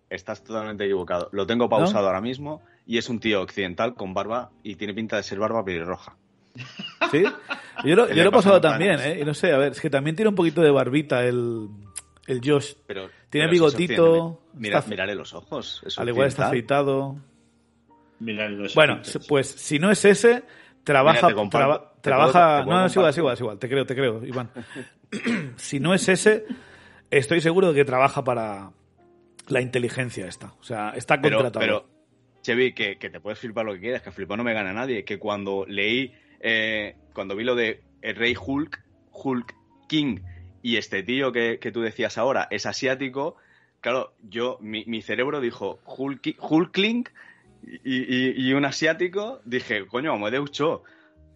[0.10, 1.30] estás totalmente equivocado.
[1.32, 5.16] Lo tengo pausado ahora mismo y es un tío occidental con barba y tiene pinta
[5.16, 6.18] de ser barba pelirroja.
[7.10, 7.24] ¿Sí?
[7.86, 9.20] Yo lo, yo he pasado también, ¿eh?
[9.22, 11.70] Y no sé, a ver, es que también tiene un poquito de barbita el,
[12.30, 12.74] el Josh.
[12.88, 15.82] Pero, Tiene pero bigotito, occidental, Mira, está- mírale los ojos.
[15.86, 17.18] es Al igual está afeitado.
[18.20, 19.26] mirad los Bueno, ojitos.
[19.28, 20.44] pues si no es ese,
[20.84, 21.28] trabaja.
[21.28, 22.32] Mira, te comparto- traba- te trabaja.
[22.32, 23.60] puedo- te no, no, es igual, es igual, es igual.
[23.60, 24.50] Te creo, te creo, Iván.
[25.58, 26.46] si no es ese,
[27.10, 28.72] estoy seguro de que trabaja para
[29.48, 30.54] la inteligencia esta.
[30.60, 31.66] O sea, está Pero, contratado.
[31.66, 32.00] pero
[32.42, 35.04] Chevy, que, que te puedes flipar lo que quieras, que flipar no me gana nadie.
[35.04, 39.56] Que cuando leí, eh, cuando vi lo de el Rey Hulk, Hulk
[39.88, 40.20] King,
[40.62, 43.36] y este tío que, que tú decías ahora es asiático,
[43.82, 47.06] claro, yo, mi, mi cerebro dijo Hulk, Hulkling
[47.84, 50.84] y, y- y un asiático, dije, coño, Amadeus Cho.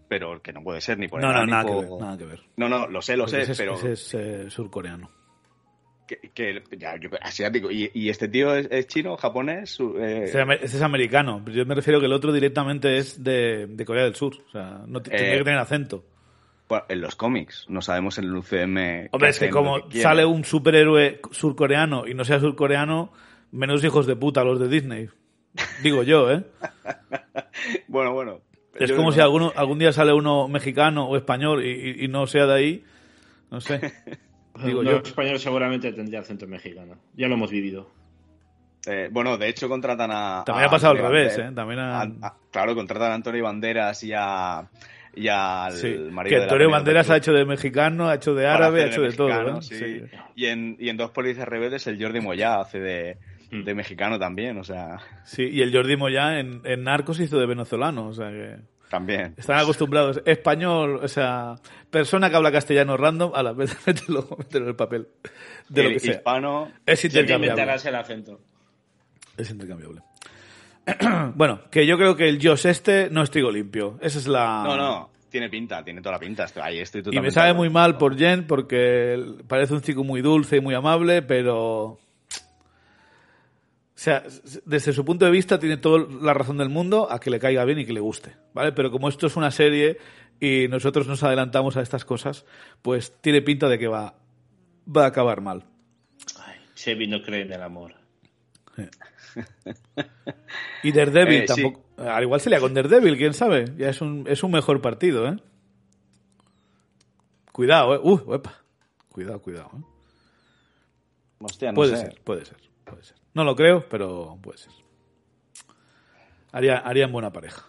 [0.09, 1.89] Pero que no puede ser ni por no, el no, nada que ver.
[1.99, 2.41] Nada que ver.
[2.57, 5.09] No, no, lo sé, lo Porque sé, ese pero ese es eh, surcoreano.
[6.07, 7.71] que, que- ya, yo- asiático.
[7.71, 9.79] ¿Y, y este tío es, es chino, japonés?
[9.97, 11.43] Eh, ese es americano.
[11.49, 14.35] Yo me refiero que el otro directamente es de, de Corea del Sur.
[14.47, 16.05] O sea, no t- Eh, tiene que tener acento.
[16.89, 19.09] En los cómics, no sabemos en el UCM.
[19.11, 23.11] Hombre, es que como que sale un superhéroe surcoreano y no sea surcoreano,
[23.51, 25.09] menos hijos de puta los de Disney.
[25.83, 26.43] Digo yo, ¿eh?
[27.87, 28.39] Bueno, bueno.
[28.79, 32.25] Es como si alguno, algún día sale uno mexicano o español y, y- y no
[32.25, 32.83] sea de ahí.
[33.51, 33.79] No sé.
[34.65, 34.97] Digo No, yo.
[34.97, 36.95] español seguramente tendría acento mexicano.
[37.15, 37.91] Ya lo hemos vivido.
[38.87, 40.43] eh, bueno, de hecho contratan a.
[40.45, 41.55] También a ha pasado al revés, Bander- ¿eh?
[41.55, 44.67] También ha- a- a- claro, contratan a Antonio Banderas y a.
[45.15, 45.95] Y al sí.
[46.11, 48.87] marido Que de la Antonio Banderas ha hecho de mexicano, ha hecho de árabe, ha
[48.87, 49.27] hecho de todo.
[49.27, 49.75] mexicano, sí.
[49.77, 50.01] Sí.
[50.35, 53.17] Y, en, y en Dos Policías Rebeldes el Jordi Moya hace de,
[53.51, 53.65] Mm.
[53.65, 57.45] de mexicano también, o sea, Sí, y el Jordi Moya en, en Narcos hizo de
[57.45, 58.55] venezolano, o sea que
[58.89, 59.35] también.
[59.37, 60.21] están acostumbrados.
[60.25, 61.55] Español, o sea,
[61.91, 65.07] persona que habla castellano random, a la vez mételo, mételo en el papel
[65.69, 66.13] de lo que sea.
[66.13, 66.71] hispano.
[66.87, 67.61] Es Ya te intercambiable.
[67.89, 68.41] el acento.
[69.37, 70.01] Es intercambiable.
[71.35, 73.97] bueno, que yo creo que el Josh este no es trigo limpio.
[74.01, 74.63] Esa es la...
[74.65, 76.43] No, no, tiene pinta, tiene toda la pinta.
[76.45, 80.21] Estoy- Ahí estoy Y me sabe muy mal por Jen porque parece un chico muy
[80.21, 81.97] dulce y muy amable, pero...
[83.95, 84.23] O sea,
[84.65, 87.63] desde su punto de vista tiene toda la razón del mundo a que le caiga
[87.63, 88.73] bien y que le guste, ¿vale?
[88.73, 89.97] Pero como esto es una serie
[90.41, 92.45] y nosotros nos adelantamos a estas cosas,
[92.81, 94.15] pues tiene pinta de que va,
[94.93, 95.63] va a acabar mal.
[96.45, 97.93] Ay, Chevy no cree en el amor.
[100.83, 101.61] Y Daredevil Eh, sí.
[101.61, 101.83] tampoco...
[101.97, 103.73] Al igual se le con Daredevil, quién sabe.
[103.77, 105.37] Ya es un, es un mejor partido, ¿eh?
[107.51, 107.99] Cuidado, eh.
[108.03, 108.55] Uh, epa.
[109.09, 109.69] Cuidado, cuidado.
[109.75, 109.81] ¿eh?
[111.39, 112.05] Hostia, no puede sé.
[112.05, 113.17] ser, puede ser, puede ser.
[113.33, 114.71] No lo creo, pero puede ser.
[116.51, 117.65] Haría, harían buena pareja.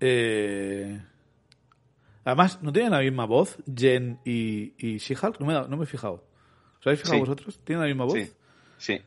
[0.00, 1.00] Eh,
[2.24, 5.38] Además, ¿no tienen la misma voz Jen y, y She-Hulk?
[5.38, 6.24] No me, no me he fijado.
[6.80, 7.20] ¿Os habéis fijado Sí.
[7.20, 7.60] vosotros?
[7.64, 8.14] ¿Tienen la misma voz?
[8.14, 8.32] Sí,
[8.78, 9.00] sí.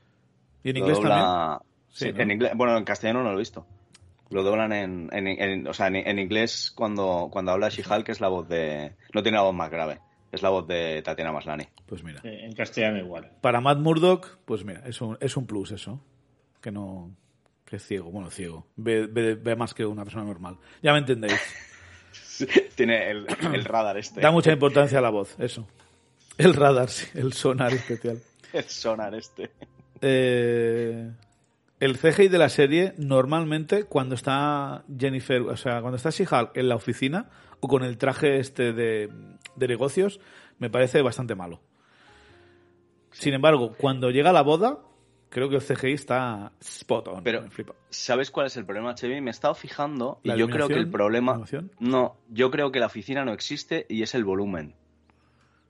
[0.64, 1.60] ¿Y en Lo inglés dobla- también?
[1.90, 2.22] Sí, Sí, ¿no?
[2.22, 3.66] en inglés, bueno, en castellano no lo he visto.
[4.30, 8.22] Lo doblan en, en, en- o sea, en, en inglés cuando, cuando habla She-Hulk es
[8.22, 10.00] la voz de, no tiene la voz más grave,
[10.32, 11.64] es la voz de Tatiana Maslany.
[11.88, 12.22] Pues mira.
[12.24, 13.32] En castellano igual.
[13.42, 16.00] Para Matt Murdock, pues mira, es un, es un plus eso.
[16.62, 17.12] Que no.
[17.66, 18.68] Que es ciego, bueno, ciego.
[18.76, 20.58] Ve, ve- ve más que una persona normal.
[20.84, 21.40] Ya me entendéis.
[22.76, 25.68] tiene el, el radar este, Da mucha importancia a la voz, eso.
[26.38, 28.20] El radar, sí, el sonar especial.
[28.54, 29.52] el sonar este.
[30.02, 31.12] Eh,
[31.80, 36.70] el CGI de la serie, normalmente, cuando está Jennifer, o sea, cuando está She-Hulk en
[36.70, 37.30] la oficina
[37.60, 39.10] o con el traje este de,
[39.56, 40.20] de negocios,
[40.58, 41.62] me parece bastante malo.
[43.12, 44.80] Sin embargo, cuando llega la boda,
[45.30, 47.24] creo que el CGI está spot on.
[47.24, 47.46] Pero-.
[47.90, 49.22] ¿Sabes cuál es el problema, Chevy?
[49.22, 51.42] Me he estado fijando y ¿La yo creo que el problema...
[51.80, 54.76] No, yo creo que la oficina no existe y es el volumen.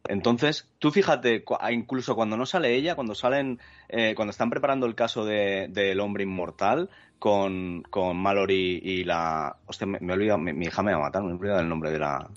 [0.09, 4.87] Entonces, tú fíjate, ah, incluso cuando no sale ella, cuando salen, eh, cuando están preparando
[4.87, 6.89] el caso de- del hombre inmortal
[7.19, 9.55] con, con Mallory y la...
[9.67, 11.59] Hostia, me, me he olvidado, mi, mi hija me va a matar, me he olvidado
[11.59, 12.27] el nombre de la...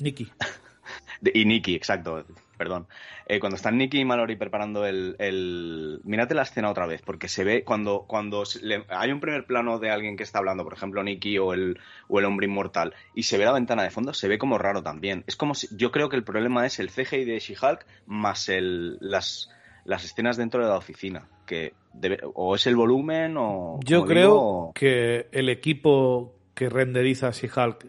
[1.22, 2.24] De- y Nicky, exacto,
[2.56, 2.86] perdón.
[3.26, 6.00] Eh, cuando están Nicky y Mallory preparando el, el...
[6.04, 9.78] Mírate la escena otra vez, porque se ve cuando, cuando le- hay un primer plano
[9.78, 11.78] de alguien que está hablando, por ejemplo Nicky o el,
[12.08, 14.82] o el hombre inmortal, y se ve la ventana de fondo, se ve como raro
[14.82, 15.24] también.
[15.26, 15.68] Es como si...
[15.76, 19.50] Yo creo que el problema es el CGI de She-Hulk más el, las,
[19.84, 23.80] las escenas dentro de la oficina, que debe- o es el volumen o...
[23.84, 27.86] Yo creo digo, que el equipo que renderiza She-Hulk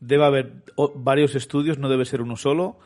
[0.00, 0.52] debe haber
[0.96, 2.76] varios estudios, no debe ser uno solo,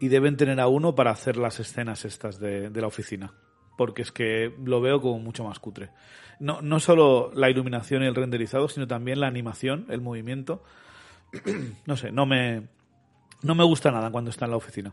[0.00, 3.32] y deben tener a uno para hacer las escenas estas de, de la oficina.
[3.76, 5.90] Porque es que lo veo como mucho más cutre.
[6.38, 10.62] No, no solo la iluminación y el renderizado, sino también la animación, el movimiento.
[11.86, 12.68] No sé, no me,
[13.42, 14.92] no me gusta nada cuando está en la oficina.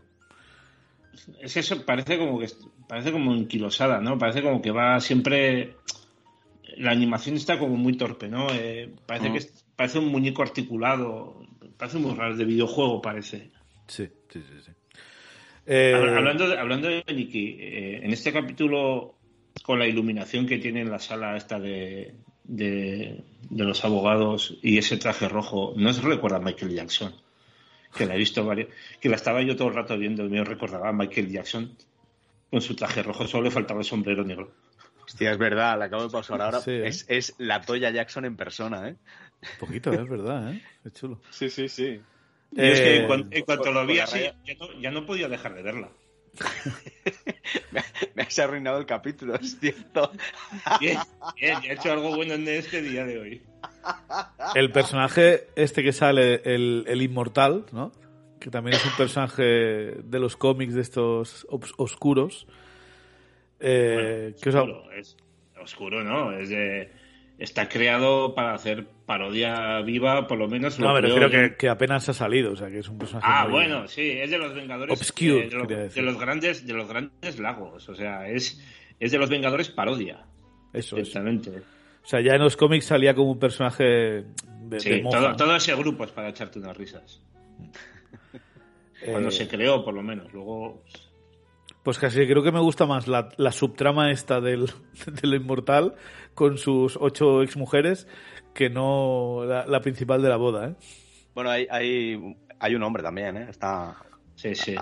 [1.40, 2.48] Es que eso parece como que
[2.88, 4.16] parece como enquilosada, ¿no?
[4.18, 5.76] Parece como que va siempre.
[6.76, 8.46] La animación está como muy torpe, ¿no?
[8.52, 11.40] Eh, parece que es- parece un muñeco articulado.
[11.76, 13.50] Parece muy raro, de videojuego parece.
[13.88, 14.60] Sí, sí, sí.
[14.64, 14.72] sí.
[15.66, 19.16] Eh, Habla- Hablando de, hablando de eh, en este capítulo,
[19.62, 22.14] con la iluminación que tiene en la sala esta de,
[22.44, 27.14] de, de los abogados y ese traje rojo, ¿no se recuerda a Michael Jackson?
[27.96, 28.68] Que la he visto varias,
[29.00, 31.76] que la estaba yo todo el rato viendo y me recordaba a Michael Jackson
[32.50, 34.50] con su traje rojo, solo le faltaba el sombrero negro.
[35.04, 36.60] Hostia, es verdad, la acabo de pausar ahora.
[36.60, 36.86] Sí, ¿eh?
[36.86, 38.96] es, es la Toya Jackson en persona, ¿eh?
[39.58, 40.60] poquito, es verdad, ¿eh?
[40.82, 41.20] Qué chulo.
[41.30, 42.00] Sí, sí, sí.
[42.52, 45.06] Y es que Eh, en, cuan- en cuanto lo vi así, ya no, ya no
[45.06, 45.88] podía dejar de verla.
[47.72, 47.82] Me,
[48.14, 50.12] me has arruinado el capítulo, es cierto.
[50.80, 50.98] Bien,
[51.36, 53.42] bien, ya he hecho algo bueno en este día de hoy.
[54.54, 57.92] El personaje este que sale, el, el inmortal, ¿no?
[58.38, 62.46] Que también es un personaje de los cómics de estos obs- oscuros.
[63.60, 65.16] Eh, ha- oscuro, es
[65.60, 66.32] oscuro, ¿no?
[66.38, 66.90] Es de-
[67.38, 70.78] está creado para hacer parodia viva, por lo menos.
[70.78, 72.98] No, lo me creo refiero que, que apenas ha salido, o sea, que es un
[72.98, 73.26] personaje.
[73.28, 74.98] Ah, bueno, sí, es de los Vengadores.
[74.98, 75.56] Obscure, eh, de,
[76.02, 77.88] los, de grandes, de los grandes lagos.
[77.88, 78.60] O sea, es,
[78.98, 80.24] es de los Vengadores parodia.
[80.72, 81.06] Eso es.
[81.08, 81.50] Exactamente.
[82.04, 84.24] O sea, ya en los cómics salía como un personaje de,
[84.62, 85.18] de Sí, mofa.
[85.18, 87.20] todo, todo ese grupo es para echarte unas risas.
[89.04, 90.32] Cuando Eh, se creó, por lo menos.
[90.32, 90.82] Luego.
[91.82, 94.66] Pues casi creo que me gusta más la, la subtrama esta del,
[95.06, 95.94] de lo inmortal
[96.38, 98.06] con sus ocho exmujeres
[98.54, 100.74] que no la, la principal de la boda, ¿eh?
[101.34, 103.46] Bueno, hay, hay, hay un hombre también, ¿eh?
[103.50, 103.96] Está.
[104.36, 104.76] Sí, sí.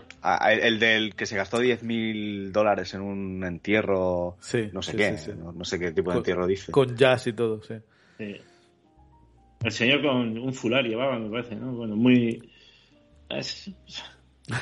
[0.63, 4.37] El del que se gastó 10.000 dólares en un entierro.
[4.39, 5.17] Sí, No sé sí, qué.
[5.17, 5.39] sí, sí.
[5.39, 6.71] No, no sé qué tipo de Con- entierro dice.
[6.73, 7.75] Con jazz y todo, sí.
[8.19, 8.37] sí.
[9.65, 11.73] El señor con un fular llevaba, me parece, ¿no?
[11.73, 12.51] Bueno, muy.
[13.31, 13.71] es-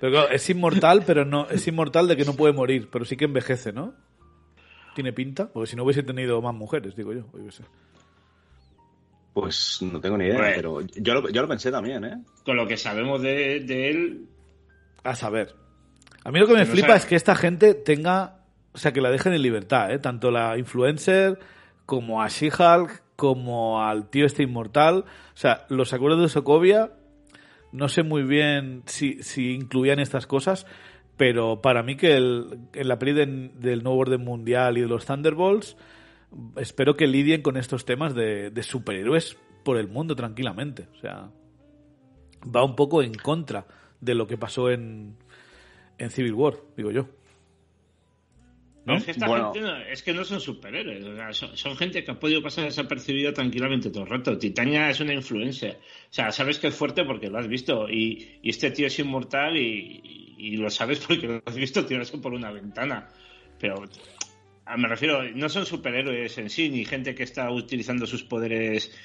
[0.00, 3.16] Pero claro, es inmortal, pero no es inmortal de que no puede morir, pero sí
[3.16, 3.94] que envejece, ¿no?
[4.98, 7.22] Tiene pinta, porque si no hubiese tenido más mujeres, digo yo.
[9.32, 10.52] Pues no tengo ni idea, Bueno.
[10.56, 12.18] pero yo lo, yo lo pensé también, ¿eh?
[12.44, 14.26] Con lo que sabemos de, de él,
[15.04, 15.54] A saber.
[16.24, 18.40] A mí lo que me no flipa sabe- es que esta gente tenga,
[18.72, 20.00] o sea, que la dejen en libertad, ¿eh?
[20.00, 21.38] Tanto la influencer
[21.86, 25.04] como a She-Hulk, como al tío este inmortal.
[25.34, 26.90] O sea, los acuerdos de Sokovia,
[27.70, 30.66] no sé muy bien si, si incluían estas cosas,
[31.18, 35.04] pero para mí que en la peli de- del nuevo orden mundial y de los
[35.04, 35.76] Thunderbolts,
[36.56, 40.86] espero que lidien con estos temas de, de superhéroes por el mundo tranquilamente.
[40.96, 41.30] O sea,
[42.54, 43.66] va un poco en contra
[44.00, 45.16] de lo que pasó en,
[45.98, 47.06] en Civil War, digo yo.
[48.88, 48.96] ¿No?
[48.96, 51.04] Es, que esta gente no, es que no son superhéroes,
[51.36, 54.38] son, gente que ha podido pasar desapercibida tranquilamente todo el rato.
[54.38, 55.72] Titania es una influencia.
[55.72, 59.58] O sea, sabes que es fuerte porque lo has visto y, este tío es inmortal
[59.58, 63.08] y, lo sabes porque lo has visto tirarse por una ventana.
[63.60, 63.84] Pero
[64.78, 68.96] me refiero, no son superhéroes en sí, ni gente que está utilizando sus poderes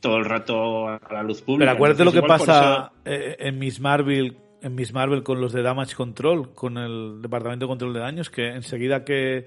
[0.00, 1.70] todo el rato a la luz pública.
[1.70, 5.62] Pero acuérdate lo que pasa eh, en Miss Marvel en Miss Marvel con los de
[5.62, 9.46] Damage Control, con el Departamento de Control de Daños, que enseguida que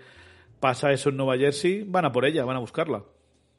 [0.59, 3.03] pasa eso en Nueva Jersey, van a por ella, van a buscarla.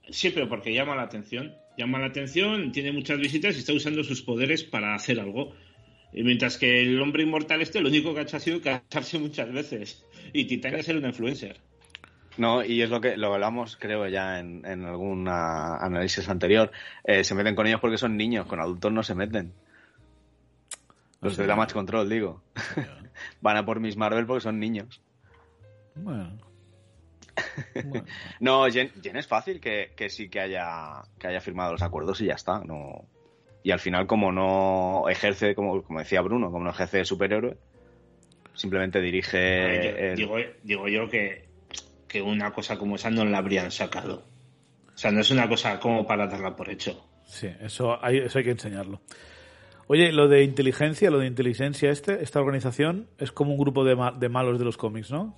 [0.08, 1.54] Sí, pero porque llama la atención.
[1.76, 5.54] Llama la atención, tiene muchas visitas y está usando sus poderes para hacer algo.
[6.12, 9.18] Y mientras que el hombre inmortal este lo único que ha hecho ha sido casarse
[9.18, 10.04] muchas veces.
[10.32, 11.56] Y Titania es ser una influencer.
[12.36, 16.70] No, y es lo que lo hablamos, creo, ya en, en algún análisis anterior.
[17.04, 19.52] Eh, se meten con ellos porque son niños, con adultos no se meten.
[21.24, 22.42] Los de Damage Control, digo.
[23.40, 25.02] Van a por Miss Marvel porque son niños.
[25.94, 26.38] Bueno.
[28.40, 32.34] no, Jen, es fácil que, sí que haya, que haya firmado los acuerdos y ya
[32.34, 32.60] está.
[32.60, 33.08] No...
[33.62, 37.56] Y al final, como no ejerce, como, como decía Bruno, como no ejerce de superhéroe,
[38.52, 40.14] simplemente dirige.
[40.14, 41.48] digo, digo, yo que,
[42.06, 44.22] que una cosa como esa no la habrían sacado.
[44.94, 47.08] O sea, no es una cosa como para darla por hecho.
[47.24, 49.00] Sí, eso hay, eso hay que enseñarlo.
[49.86, 53.96] Oye, lo de inteligencia, lo de inteligencia este, esta organización es como un grupo de,
[54.18, 55.36] de malos de los cómics, ¿no?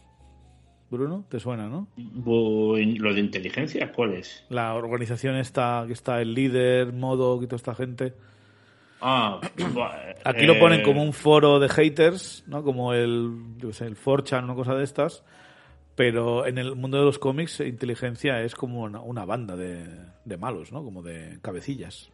[0.89, 1.89] Bruno, ¿te suena, no?
[1.97, 3.93] ¿Lo de inteligencia?
[3.93, 4.45] ¿Cuál es?
[4.51, 8.15] La organización esta, que está el líder, Modo, y toda esta gente.
[9.01, 9.41] Ah,
[10.25, 12.63] Aquí lo ponen como un foro de haters, ¿no?
[12.63, 15.25] Como el, yo sé, el 4chan, una cosa de estas.
[15.97, 19.87] Pero en el mundo de los cómics, inteligencia es como una, banda de,
[20.25, 20.85] de malos, ¿no?
[20.85, 22.11] Como de cabecillas.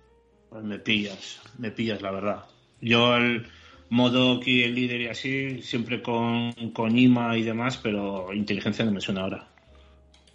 [0.52, 2.44] Pues me pillas, me pillas, la verdad.
[2.82, 3.46] Yo el
[3.88, 8.92] modo que el líder y así, siempre con, con IMA y demás, pero inteligencia no
[8.92, 9.48] me suena ahora.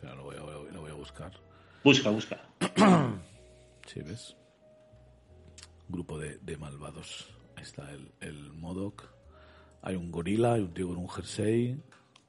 [0.01, 0.39] Ya lo, voy a,
[0.73, 1.31] lo voy a buscar.
[1.83, 2.41] Busca, busca.
[3.85, 4.35] sí, ¿ves?
[5.87, 7.27] Grupo de, de malvados.
[7.55, 9.07] Ahí está el, el Modoc.
[9.83, 11.79] Hay un gorila, hay un tío con un jersey.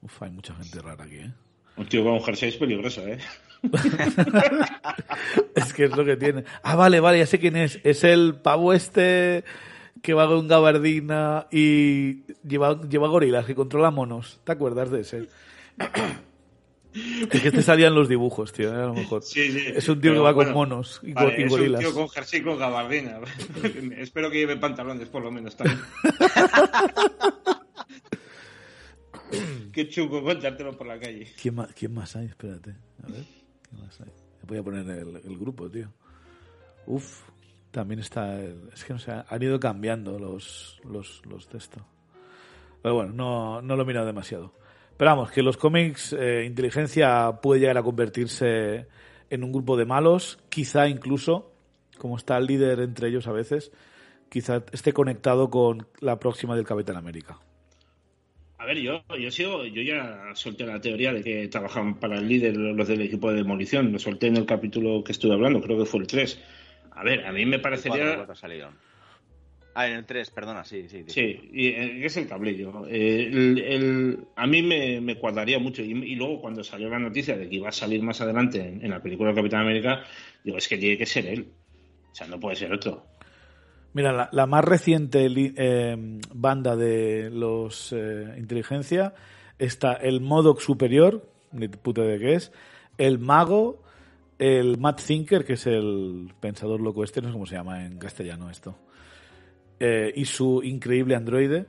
[0.03, 1.33] Uf, hay mucha gente rara aquí, ¿eh?
[1.79, 3.19] Un tío con un jersey es peligroso, ¿eh?
[5.55, 6.45] es que es lo que tiene.
[6.63, 7.81] Ah, vale, vale, ya sé quién es.
[7.85, 9.45] Es el pavo este
[10.03, 14.41] que va con gabardina y lleva, lleva gorilas, que controla monos.
[14.45, 15.29] ¿Te acuerdas de ese?
[17.31, 19.23] Es que te salían los dibujos, tío, a lo mejor.
[19.23, 21.83] Es un tío que va con monos y, gorilas.
[21.83, 23.21] Es un tío con jersey con gabardina.
[23.99, 25.79] Espero que lleve pantalones, por lo menos, también.
[29.73, 31.29] Qué chungo contártelo por la calle.
[31.41, 32.27] ¿Quién más, ¿Quién más hay?
[32.27, 32.75] Espérate.
[33.05, 33.38] A ver.
[34.47, 35.89] Voy a poner el, grupo, tío.
[36.87, 37.23] Uf,
[37.71, 38.41] también está.
[38.43, 41.83] es que no sé, han ido cambiando los, los, los textos.
[42.83, 44.53] Pero bueno, no, no lo he mirado demasiado.
[44.97, 48.87] Pero vamos, que los cómics, eh, inteligencia puede llegar a convertirse
[49.31, 51.53] en un grupo de malos, quizá incluso,
[51.99, 53.71] como está el líder entre ellos a veces,
[54.29, 57.39] quizá esté conectado con la próxima del Capitán América.
[58.69, 62.55] Ver, yo, yo sigo, yo ya solté la teoría de que trabajan para el líder
[62.55, 63.91] los del equipo de demolición.
[63.93, 66.39] Lo solté en el capítulo que estuve hablando, creo que fue el 3.
[66.91, 68.27] A ver, a mí me parecería.
[69.73, 71.03] Ah, en el 3, perdona, sí, sí.
[71.07, 72.87] Sí, y eh, es el cablillo.
[72.91, 75.83] Eh, el, a mí me, me cuadraría mucho.
[75.83, 78.91] Y, luego, cuando salió la noticia de que iba a salir más adelante en, en
[78.91, 80.05] la película de Capitán América,
[80.45, 81.47] digo, es que tiene que ser él.
[82.13, 83.07] O sea, no puede ser otro.
[83.95, 85.97] Mira, la, más reciente eh,
[86.35, 89.15] banda de los eh, inteligencia
[89.59, 92.53] está el Modoc Superior, ni puta de qué es,
[92.99, 93.83] el Mago,
[94.39, 97.99] el Matt Thinker, que es el pensador loco este, no sé cómo se llama en
[97.99, 98.77] castellano esto,
[99.81, 101.67] eh, y su increíble androide.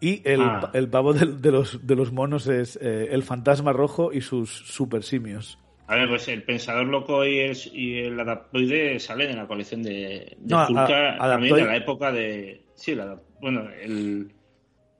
[0.00, 0.70] Y el, ah.
[0.74, 5.58] el pavo de, los, de los monos es el fantasma rojo y sus super simios.
[5.88, 9.82] A ver, pues el Pensador Loco y el, y el Adaptoide salen en la colección
[9.82, 12.62] de, de también de la época de...
[12.74, 12.94] Sí,
[13.40, 14.30] bueno, el,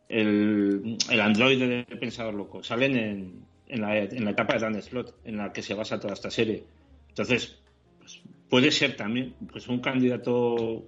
[0.09, 2.63] el, el androide del Pensador Loco.
[2.63, 6.01] Salen en, en, la, en la etapa de Dan Slot, en la que se basa
[6.01, 6.65] toda esta serie.
[7.11, 7.61] Entonces,
[7.99, 10.87] pues, puede ser también pues un candidato...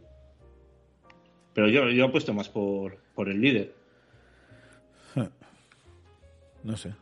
[1.53, 3.75] Pero yo, yo apuesto más por, por el líder.
[6.63, 6.95] No sé.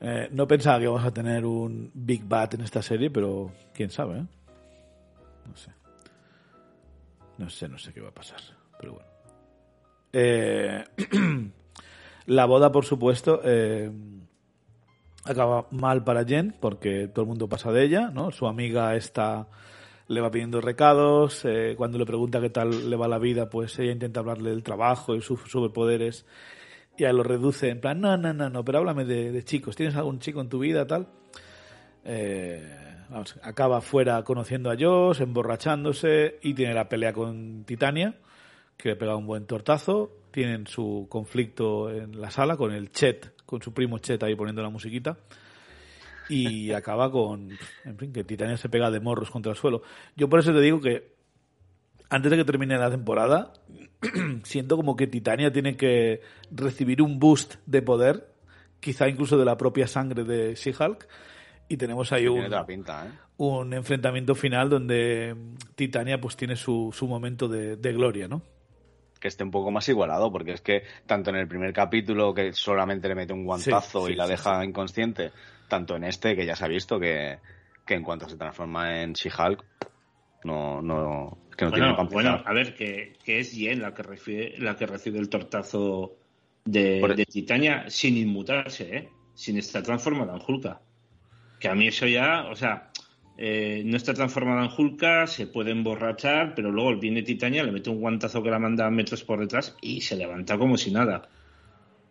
[0.00, 3.90] Eh, no pensaba que vamos a tener un Big Bat en esta serie, pero quién
[3.90, 4.26] sabe, ¿eh?
[5.46, 5.70] No sé.
[7.38, 8.40] No sé, no sé qué va a pasar,
[8.78, 9.08] pero bueno.
[10.12, 10.84] Eh,
[12.26, 13.40] la boda, por supuesto,
[15.24, 18.30] acaba mal para Jen, porque todo el mundo pasa de ella, ¿no?
[18.30, 19.48] Su amiga está
[20.10, 23.78] le va pidiendo recados, eh, cuando le pregunta qué tal le va la vida, pues
[23.78, 26.26] ella intenta hablarle del trabajo y sus superpoderes
[27.00, 29.96] y a lo reduce en plan, no, no, no, no, pero háblame de, chicos, ¿tienes
[29.96, 31.08] algún chico en tu vida tal?
[32.04, 32.62] Eh,
[33.42, 38.16] acaba fuera conociendo a Josh, emborrachándose y tiene la pelea con Titania,
[38.76, 43.34] que le pega un buen tortazo, tienen su conflicto en la sala con el Chet,
[43.46, 45.16] con su primo Chet ahí poniendo la musiquita
[46.28, 47.50] y acaba con,
[47.84, 49.80] en fin, que Titania se pega de morros contra el suelo.
[50.16, 51.19] Yo por eso te digo que
[52.10, 53.52] antes de que termine la temporada,
[54.42, 58.28] siento como que Titania tiene que recibir un boost de poder,
[58.80, 61.06] quizá incluso de la propia sangre de She-Hulk,
[61.68, 63.10] y tenemos ahí un, ¿eh?
[63.36, 65.36] un enfrentamiento final donde
[65.76, 68.42] Titania pues tiene su, su momento de, gloria, ¿no?
[69.20, 72.54] que esté un poco más igualado, porque es que tanto en el primer capítulo que
[72.54, 75.30] solamente le mete un guantazo y la deja inconsciente,
[75.68, 77.38] tanto en este que ya se ha visto que,
[77.86, 79.62] en cuanto se transforma en She-Hulk,
[80.44, 84.54] no, no, que no bueno, tiene Bueno, a ver, que, es Jen la que recibe,
[84.58, 86.16] la que recibe el tortazo
[86.64, 89.08] de, de Titania sin inmutarse, ¿eh?
[89.34, 90.80] sin estar transformada en Hulka.
[91.58, 92.90] Que a mí eso ya, o sea,
[93.36, 97.90] eh, no está transformada en Hulka, se puede emborrachar, pero luego viene Titania, le mete
[97.90, 101.28] un guantazo que la manda metros por detrás y se levanta como si nada.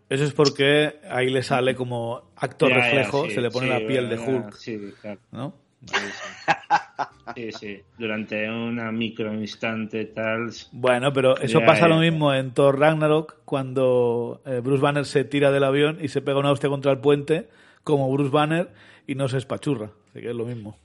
[0.10, 4.18] Eso es porque ahí le sale como acto reflejo, se le pone la piel de
[4.18, 4.54] Hulk.
[4.54, 5.20] Sí, claro.
[5.32, 5.54] ¿No?
[7.40, 7.82] Sí, sí.
[7.98, 10.52] Durante una micro instante tal.
[10.74, 15.52] Bueno, pero eso pasa lo mismo en Thor Ragnarok cuando eh, Bruce Banner se tira
[15.52, 17.48] del avión y se pega una hostia contra el puente
[17.86, 18.70] como Bruce Banner
[19.08, 19.92] y no se espachurra.
[20.10, 20.78] Así que es lo mismo.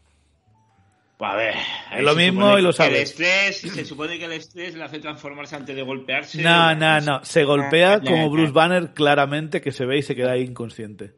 [1.19, 1.55] Pues a ver,
[1.97, 2.95] es lo mismo y lo sabes.
[2.95, 6.41] El estrés, se supone que el estrés le hace transformarse antes de golpearse.
[6.41, 7.25] No, no, no.
[7.25, 11.15] Se golpea como Bruce Banner claramente que se ve y se queda ahí inconsciente.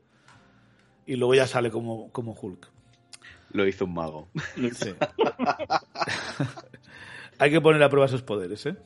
[1.06, 2.75] Y luego ya sale como, como Hulk.
[3.50, 4.28] Lo hizo un mago.
[7.38, 8.76] Hay que poner a prueba sus poderes, ¿eh?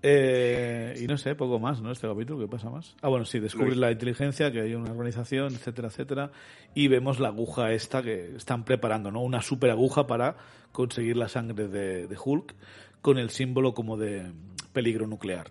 [0.00, 1.90] Eh, y no sé, poco más, ¿no?
[1.90, 2.94] Este capítulo, ¿qué pasa más?
[3.02, 6.30] Ah, bueno, sí, descubre la inteligencia, que hay una organización, etcétera, etcétera.
[6.74, 9.22] Y vemos la aguja esta que están preparando, ¿no?
[9.22, 10.36] Una super aguja para
[10.70, 12.54] conseguir la sangre de, Hulk
[13.00, 14.32] con el símbolo como de
[14.72, 15.50] peligro nuclear.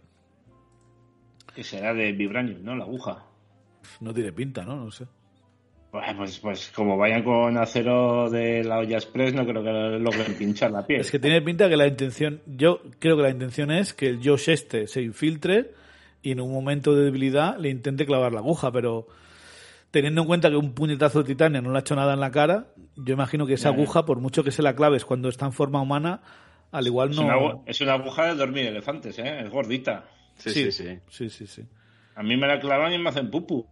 [1.54, 2.76] Que será de vibranium, ¿no?
[2.76, 3.26] La aguja.
[4.00, 4.78] No tiene pinta, ¿no?
[4.78, 5.08] No sé.
[5.90, 10.72] Pues, pues como vayan con acero de la olla express, no creo que logren pinchar
[10.72, 11.02] la piel.
[11.02, 14.20] Es que tiene pinta que la intención, yo creo que la intención es que el
[14.24, 15.72] Josh este se infiltre
[16.22, 19.08] y en un momento de debilidad le intente clavar la aguja, pero
[19.92, 22.32] teniendo en cuenta que un puñetazo de titania no le ha hecho nada en la
[22.32, 22.68] cara,
[22.98, 25.82] yo imagino que esa aguja, por mucho que se la claves cuando está en forma
[25.82, 26.22] humana,
[26.72, 27.64] al igual no...
[27.66, 29.42] Es una, aguja de dormir elefantes, ¿eh?
[29.42, 30.06] Es gordita.
[30.36, 31.64] Sí sí, sí, sí, sí, sí.
[32.16, 33.66] A mí me la clavan y me hacen pupu.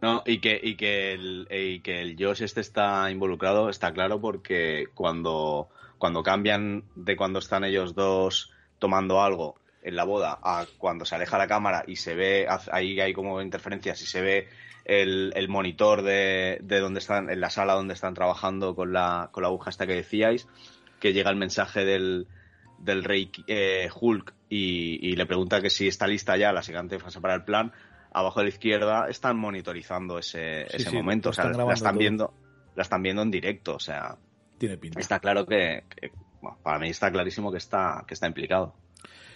[0.00, 4.20] No, y que, y que el, y que el Josh este está involucrado, está claro,
[4.20, 5.68] porque cuando,
[5.98, 11.14] cuando cambian de cuando están ellos dos tomando algo en la boda a cuando se
[11.14, 14.48] aleja la cámara y se ve, ahí hay como interferencias y se ve
[14.84, 19.42] el, monitor de, de, donde están, en la sala donde están trabajando con la, con
[19.42, 20.48] la aguja esta que decíais,
[21.00, 22.26] que llega el mensaje del,
[22.78, 26.98] del rey eh, Hulk y, y, le pregunta que si está lista ya la siguiente
[26.98, 27.72] fase para el plan,
[28.12, 32.34] abajo a la izquierda están monitorizando ese, ese momento, o sea, la están viendo,
[32.74, 34.16] la están viendo en directo, o sea,
[34.58, 35.00] tiene pinta.
[35.00, 35.84] Está claro que,
[36.62, 38.74] para mí está clarísimo que está, que está implicado.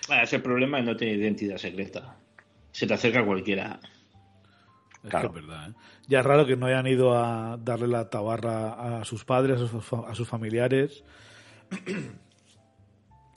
[0.08, 2.16] Ah, ese problema no tiene identidad secreta.
[2.70, 3.80] Se te acerca cualquiera.
[5.02, 5.32] Es claro.
[5.32, 5.70] que es verdad.
[5.70, 5.74] ¿eh?
[6.06, 9.66] Ya es raro que no hayan ido a darle la tabarra a sus padres, a
[9.66, 11.02] sus, a sus familiares.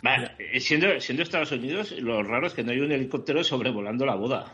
[0.03, 4.15] Vale, siendo, siendo Estados Unidos, lo raro es que no hay un helicóptero sobrevolando la
[4.15, 4.53] boda.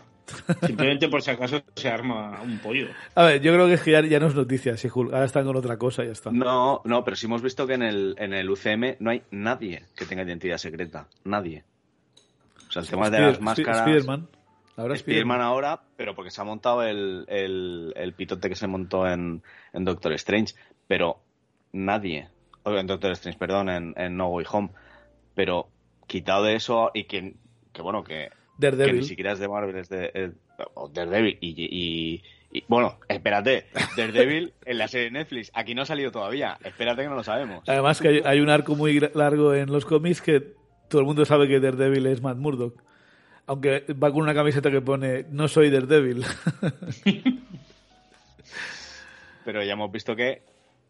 [0.65, 2.87] Simplemente por si acaso se arma un pollo.
[3.15, 5.55] A ver, yo creo que, es que ya, no es noticia, si ahora están con
[5.55, 6.31] otra cosa y ya está.
[6.31, 9.85] No, no, pero sí hemos visto que en el, en el UCM no hay nadie
[9.95, 11.07] que tenga identidad secreta.
[11.23, 11.63] Nadie.
[12.67, 13.81] O sea, el tema de las máscaras.
[13.81, 14.27] Spiderman.
[14.77, 19.41] Ahora Spiderman ahora, pero porque se ha montado el, el, pitote que se montó en,
[19.71, 20.55] en, Doctor Strange.
[20.87, 21.21] Pero
[21.71, 22.29] nadie.
[22.65, 24.69] En Doctor Strange, perdón, en, en No Way Home.
[25.33, 25.69] Pero
[26.07, 27.35] quitado de eso y que,
[27.71, 28.93] que bueno, que Daredevil.
[28.93, 30.33] Que ni siquiera es de Marvel, es de,
[30.93, 31.37] Daredevil.
[31.41, 32.21] Y,
[32.67, 33.65] bueno, espérate,
[33.97, 35.51] Daredevil en la serie de Netflix.
[35.53, 36.57] Aquí no ha salido todavía.
[36.63, 37.67] Espérate que no lo sabemos.
[37.67, 40.53] Además que hay, un arco muy largo en los cómics que
[40.87, 42.81] todo el mundo sabe que Daredevil es Matt Murdock.
[43.47, 46.25] Aunque va con una camiseta que pone no soy Daredevil.
[49.45, 50.41] Pero ya hemos visto que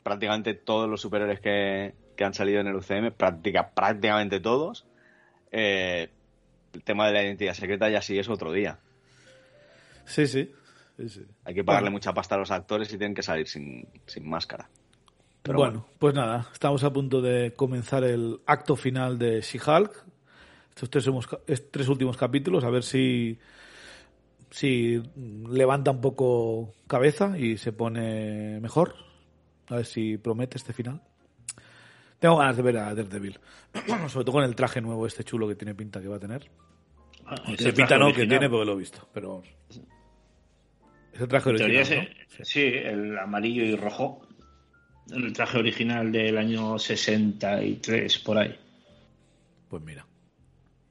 [0.04, 4.86] prácticamente todos los superhéroes que, que han salido en el UCM, práctica, prácticamente todos,
[5.52, 6.10] eh,
[6.76, 8.78] el tema de la identidad secreta ya sí es otro día.
[10.06, 10.52] Sí, sí.
[11.44, 13.88] Hay que pagarle mucha pasta a los actores y tienen que salir sin,
[14.22, 14.70] máscara.
[15.42, 20.06] Pero bueno, pues nada, estamos a punto de comenzar el acto final de She-Hulk.
[20.70, 23.38] Estos tres, tres últimos capítulos, a ver si,
[24.50, 25.02] si
[25.50, 28.96] levanta un poco cabeza y se pone mejor.
[29.68, 31.02] A ver si promete este final.
[32.20, 33.40] Tengo ganas de ver a Daredevil.
[34.10, 36.50] Sobre todo con el traje nuevo, este chulo que tiene pinta que va a tener.
[37.26, 39.08] Ah, es Se el pinta no, que tiene porque lo he visto.
[39.14, 39.48] Pero vamos.
[41.14, 41.98] Es el traje original, ese-
[42.40, 42.46] ¿no?
[42.46, 44.22] sí, el amarillo y rojo.
[45.12, 48.58] El traje original del año 63, por ahí.
[49.70, 50.06] Pues mira.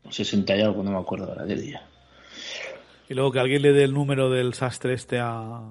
[0.09, 1.87] 60 y algo, no me acuerdo ahora qué día.
[3.09, 5.69] Y luego que alguien le dé el número del sastre este a,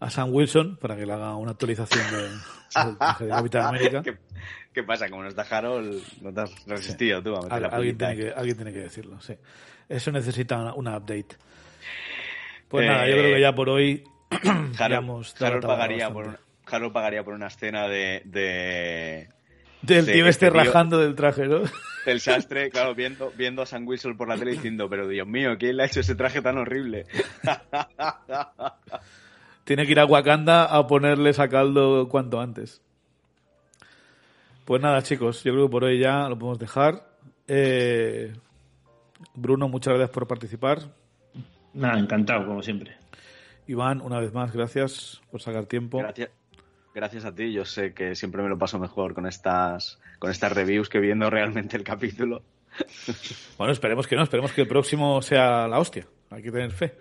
[0.00, 2.22] a Sam Wilson para que le haga una actualización de,
[2.84, 4.02] del traje de Capitán América.
[4.04, 4.16] ¿Qué,
[4.72, 5.08] qué pasa?
[5.10, 8.12] Como no está Harold, no te has resistido tú a meter Al- la alguien, tiene
[8.12, 8.16] ¿eh?
[8.16, 9.34] que, alguien tiene que decirlo, sí.
[9.88, 11.36] Eso necesita una, una update.
[12.68, 14.04] Pues Eh, nada, yo creo que ya por hoy
[14.78, 19.28] Harold, Harold pagaría por una, Harold pagaría por una escena de, de
[19.82, 21.62] Del Sí, tío este este tío- rajando del traje, ¿no?
[22.06, 25.56] del sastre, claro, viendo, viendo a Sam Wilson por la tele diciendo, pero Dios mío,
[25.58, 27.06] ¿quién le ha hecho ese traje tan horrible?
[29.68, 32.80] Tiene que ir a Wakanda a ponerles a caldo cuanto antes.
[34.64, 37.06] Pues nada, chicos, yo creo que por hoy ya lo podemos dejar.
[37.46, 38.32] Eh,
[39.34, 40.78] Bruno, muchas gracias por participar.
[41.74, 42.96] Nada, encantado, como siempre.
[43.66, 45.98] Iván, una vez más, gracias por sacar tiempo.
[45.98, 46.30] Gracias,
[46.94, 50.50] gracias a ti, yo sé que siempre me lo paso mejor con estas, con estas
[50.50, 52.40] reviews que viendo realmente el capítulo.
[53.58, 56.06] Bueno, esperemos que no, esperemos que el próximo sea la hostia.
[56.30, 56.96] Hay que tener fe.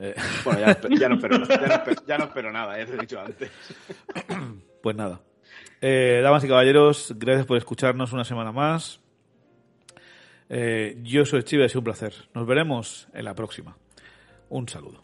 [0.00, 0.14] Eh,
[0.44, 2.86] Bueno, ya, no espe- ya no espero, ya no espero- ya no espero nada, ya
[2.86, 3.50] te he dicho antes.
[4.82, 5.20] pues nada.
[5.82, 9.00] Eh, damas y caballeros, gracias por escucharnos una semana más.
[10.48, 12.12] Eh, yo soy Chiva ha sido un placer.
[12.34, 13.76] Nos veremos en la próxima.
[14.48, 15.00] Un saludo.